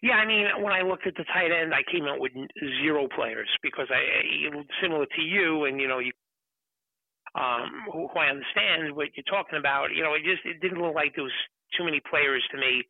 Yeah, 0.00 0.14
I 0.14 0.26
mean, 0.26 0.46
when 0.60 0.72
I 0.72 0.80
looked 0.82 1.06
at 1.06 1.14
the 1.16 1.24
tight 1.24 1.52
end, 1.52 1.74
I 1.74 1.82
came 1.90 2.06
out 2.06 2.18
with 2.18 2.32
zero 2.82 3.08
players 3.14 3.48
because 3.62 3.88
I, 3.90 4.00
similar 4.82 5.04
to 5.04 5.22
you, 5.22 5.66
and 5.66 5.80
you 5.80 5.86
know, 5.86 5.98
you, 5.98 6.12
um, 7.34 7.84
who, 7.92 8.08
who 8.08 8.18
I 8.18 8.28
understand 8.28 8.96
what 8.96 9.08
you're 9.16 9.28
talking 9.30 9.58
about. 9.58 9.94
You 9.94 10.02
know, 10.02 10.14
it 10.14 10.24
just 10.24 10.44
it 10.44 10.60
didn't 10.60 10.82
look 10.82 10.94
like 10.94 11.14
there 11.14 11.24
was 11.24 11.32
too 11.76 11.84
many 11.84 12.00
players 12.08 12.42
to 12.50 12.58
me. 12.58 12.82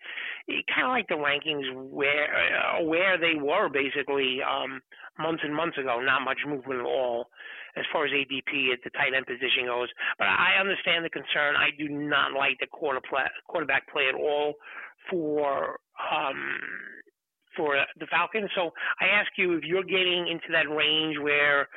Kind 0.74 0.86
of 0.86 0.90
like 0.90 1.08
the 1.08 1.14
rankings 1.14 1.66
where 1.74 2.28
uh, 2.34 2.84
where 2.84 3.18
they 3.18 3.34
were 3.40 3.68
basically 3.68 4.40
um, 4.42 4.80
months 5.18 5.42
and 5.44 5.54
months 5.54 5.78
ago. 5.78 6.00
Not 6.00 6.22
much 6.22 6.38
movement 6.46 6.80
at 6.80 6.86
all 6.86 7.28
as 7.76 7.84
far 7.92 8.04
as 8.04 8.12
ADP 8.12 8.72
at 8.72 8.80
the 8.84 8.90
tight 8.90 9.14
end 9.16 9.26
position 9.26 9.66
goes. 9.66 9.88
But 10.18 10.28
I 10.28 10.60
understand 10.60 11.04
the 11.04 11.10
concern. 11.10 11.56
I 11.56 11.70
do 11.78 11.88
not 11.88 12.32
like 12.32 12.58
the 12.60 12.66
quarter 12.66 13.00
play, 13.08 13.24
quarterback 13.48 13.90
play 13.92 14.08
at 14.08 14.14
all 14.14 14.54
for 15.10 15.78
um, 16.10 16.58
for 17.56 17.76
the 17.98 18.06
Falcons. 18.06 18.50
So 18.54 18.70
I 19.00 19.06
ask 19.06 19.30
you 19.36 19.54
if 19.54 19.64
you're 19.64 19.84
getting 19.84 20.28
into 20.28 20.48
that 20.52 20.68
range 20.68 21.16
where 21.20 21.68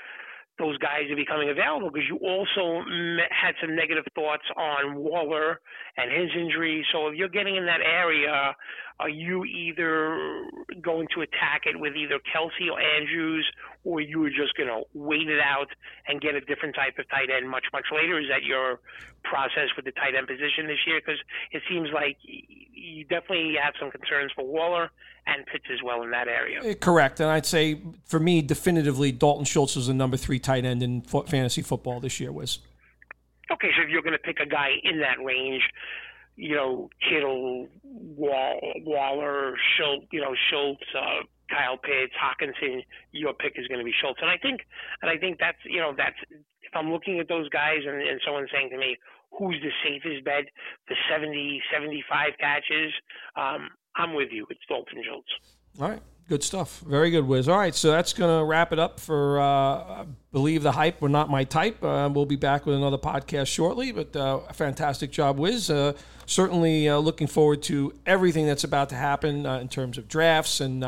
those 0.57 0.77
guys 0.77 1.11
are 1.11 1.15
becoming 1.15 1.49
available 1.49 1.89
because 1.91 2.07
you 2.07 2.17
also 2.17 2.81
had 3.29 3.55
some 3.59 3.75
negative 3.75 4.05
thoughts 4.15 4.43
on 4.55 4.95
Waller 4.95 5.59
and 5.97 6.11
his 6.11 6.31
injury. 6.37 6.85
So 6.93 7.07
if 7.07 7.15
you're 7.15 7.29
getting 7.29 7.55
in 7.57 7.65
that 7.65 7.81
area, 7.81 8.55
are 8.99 9.09
you 9.09 9.43
either 9.43 10.45
going 10.81 11.07
to 11.13 11.21
attack 11.21 11.63
it 11.65 11.77
with 11.77 11.95
either 11.95 12.19
Kelce 12.31 12.71
or 12.71 12.79
Andrews, 12.79 13.45
or 13.83 13.99
you 13.99 14.23
are 14.23 14.29
just 14.29 14.55
going 14.55 14.69
to 14.69 14.83
wait 14.93 15.27
it 15.27 15.41
out 15.41 15.67
and 16.07 16.21
get 16.21 16.35
a 16.35 16.41
different 16.41 16.75
type 16.75 16.97
of 16.97 17.09
tight 17.09 17.29
end 17.29 17.49
much, 17.49 17.65
much 17.73 17.85
later? 17.91 18.19
Is 18.19 18.27
that 18.29 18.43
your 18.43 18.79
process 19.23 19.67
with 19.75 19.83
the 19.83 19.91
tight 19.91 20.15
end 20.15 20.27
position 20.27 20.67
this 20.67 20.79
year? 20.87 21.01
Because 21.03 21.19
it 21.51 21.61
seems 21.69 21.89
like 21.93 22.15
you 22.85 23.03
definitely 23.03 23.55
have 23.61 23.73
some 23.79 23.91
concerns 23.91 24.31
for 24.35 24.45
Waller 24.45 24.89
and 25.27 25.45
Pitts 25.45 25.65
as 25.73 25.79
well 25.83 26.03
in 26.03 26.11
that 26.11 26.27
area. 26.27 26.61
Eh, 26.63 26.73
correct. 26.75 27.19
And 27.19 27.29
I'd 27.29 27.45
say 27.45 27.81
for 28.05 28.19
me, 28.19 28.41
definitively, 28.41 29.11
Dalton 29.11 29.45
Schultz 29.45 29.75
is 29.75 29.87
the 29.87 29.93
number 29.93 30.17
three 30.17 30.39
tight 30.39 30.65
end 30.65 30.83
in 30.83 31.01
fantasy 31.01 31.61
football 31.61 31.99
this 31.99 32.19
year, 32.19 32.31
was. 32.31 32.59
Okay, 33.51 33.69
so 33.75 33.83
if 33.83 33.89
you're 33.89 34.01
going 34.01 34.13
to 34.13 34.19
pick 34.19 34.39
a 34.39 34.45
guy 34.45 34.69
in 34.83 34.99
that 34.99 35.23
range, 35.23 35.61
you 36.35 36.55
know, 36.55 36.89
Kittle, 37.07 37.67
Wall, 37.83 38.59
Waller, 38.83 39.55
Schultz, 39.77 40.07
you 40.11 40.21
know, 40.21 40.35
Schultz, 40.49 40.83
uh, 40.97 41.23
Kyle 41.49 41.77
Pitts, 41.77 42.13
Hockenson, 42.17 42.83
your 43.11 43.33
pick 43.33 43.53
is 43.55 43.67
going 43.67 43.79
to 43.79 43.85
be 43.85 43.93
Schultz. 44.01 44.19
And 44.21 44.29
I 44.29 44.37
think, 44.37 44.61
and 45.01 45.09
I 45.09 45.17
think 45.17 45.39
that's, 45.39 45.59
you 45.63 45.79
know, 45.79 45.93
that's, 45.95 46.17
if 46.29 46.73
I'm 46.73 46.91
looking 46.91 47.19
at 47.19 47.27
those 47.29 47.47
guys 47.49 47.79
and, 47.87 48.01
and 48.01 48.19
someone's 48.25 48.49
saying 48.51 48.69
to 48.71 48.77
me, 48.77 48.97
who's 49.37 49.61
the 49.61 49.71
safest 49.83 50.23
bet 50.25 50.45
for 50.87 50.95
70, 51.11 51.61
75 51.73 52.33
catches, 52.39 52.93
um, 53.35 53.69
I'm 53.95 54.13
with 54.13 54.29
you. 54.31 54.45
It's 54.49 54.61
Dalton 54.67 55.03
Schultz. 55.05 55.29
All 55.79 55.89
right. 55.89 56.01
Good 56.27 56.41
stuff. 56.41 56.79
Very 56.79 57.11
good, 57.11 57.27
Wiz. 57.27 57.47
All 57.47 57.59
right, 57.59 57.75
so 57.75 57.91
that's 57.91 58.11
going 58.11 58.39
to 58.39 58.43
wrap 58.43 58.73
it 58.73 58.79
up 58.79 58.99
for 58.99 59.39
uh, 59.39 60.05
Believe 60.31 60.63
the 60.63 60.71
Hype. 60.71 60.99
We're 60.99 61.07
not 61.07 61.29
my 61.29 61.43
type. 61.43 61.83
Uh, 61.83 62.09
we'll 62.11 62.25
be 62.25 62.35
back 62.35 62.65
with 62.65 62.75
another 62.75 62.97
podcast 62.97 63.45
shortly, 63.45 63.91
but 63.91 64.15
uh, 64.15 64.39
fantastic 64.51 65.11
job, 65.11 65.37
Wiz. 65.37 65.69
Uh, 65.69 65.93
certainly 66.25 66.89
uh, 66.89 66.97
looking 66.97 67.27
forward 67.27 67.61
to 67.63 67.93
everything 68.07 68.47
that's 68.47 68.63
about 68.63 68.89
to 68.89 68.95
happen 68.95 69.45
uh, 69.45 69.59
in 69.59 69.67
terms 69.67 69.99
of 69.99 70.07
drafts 70.07 70.61
and 70.61 70.83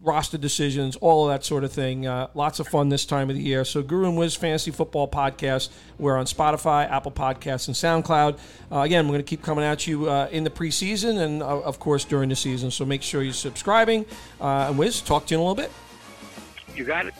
roster 0.00 0.38
decisions, 0.38 0.96
all 0.96 1.28
of 1.28 1.34
that 1.34 1.44
sort 1.44 1.64
of 1.64 1.72
thing. 1.72 2.06
Uh, 2.06 2.28
lots 2.34 2.60
of 2.60 2.68
fun 2.68 2.88
this 2.88 3.04
time 3.04 3.30
of 3.30 3.36
the 3.36 3.42
year. 3.42 3.64
So, 3.64 3.82
Guru 3.82 4.08
and 4.08 4.16
Wiz 4.16 4.34
Fantasy 4.34 4.70
Football 4.70 5.08
Podcast. 5.08 5.70
We're 5.98 6.16
on 6.16 6.26
Spotify, 6.26 6.90
Apple 6.90 7.12
Podcasts, 7.12 7.68
and 7.68 8.04
SoundCloud. 8.04 8.38
Uh, 8.70 8.80
again, 8.80 9.06
we're 9.06 9.12
going 9.12 9.24
to 9.24 9.28
keep 9.28 9.42
coming 9.42 9.64
at 9.64 9.86
you 9.86 10.08
uh, 10.08 10.28
in 10.30 10.44
the 10.44 10.50
preseason 10.50 11.18
and, 11.18 11.42
uh, 11.42 11.60
of 11.60 11.78
course, 11.78 12.04
during 12.04 12.28
the 12.28 12.36
season. 12.36 12.70
So, 12.70 12.84
make 12.84 13.02
sure 13.02 13.22
you're 13.22 13.32
subscribing. 13.32 14.06
Uh, 14.40 14.66
and 14.68 14.78
Wiz, 14.78 15.00
talk 15.00 15.26
to 15.26 15.34
you 15.34 15.38
in 15.38 15.44
a 15.44 15.48
little 15.48 15.62
bit. 15.62 15.72
You 16.74 16.84
got 16.84 17.06
it. 17.06 17.14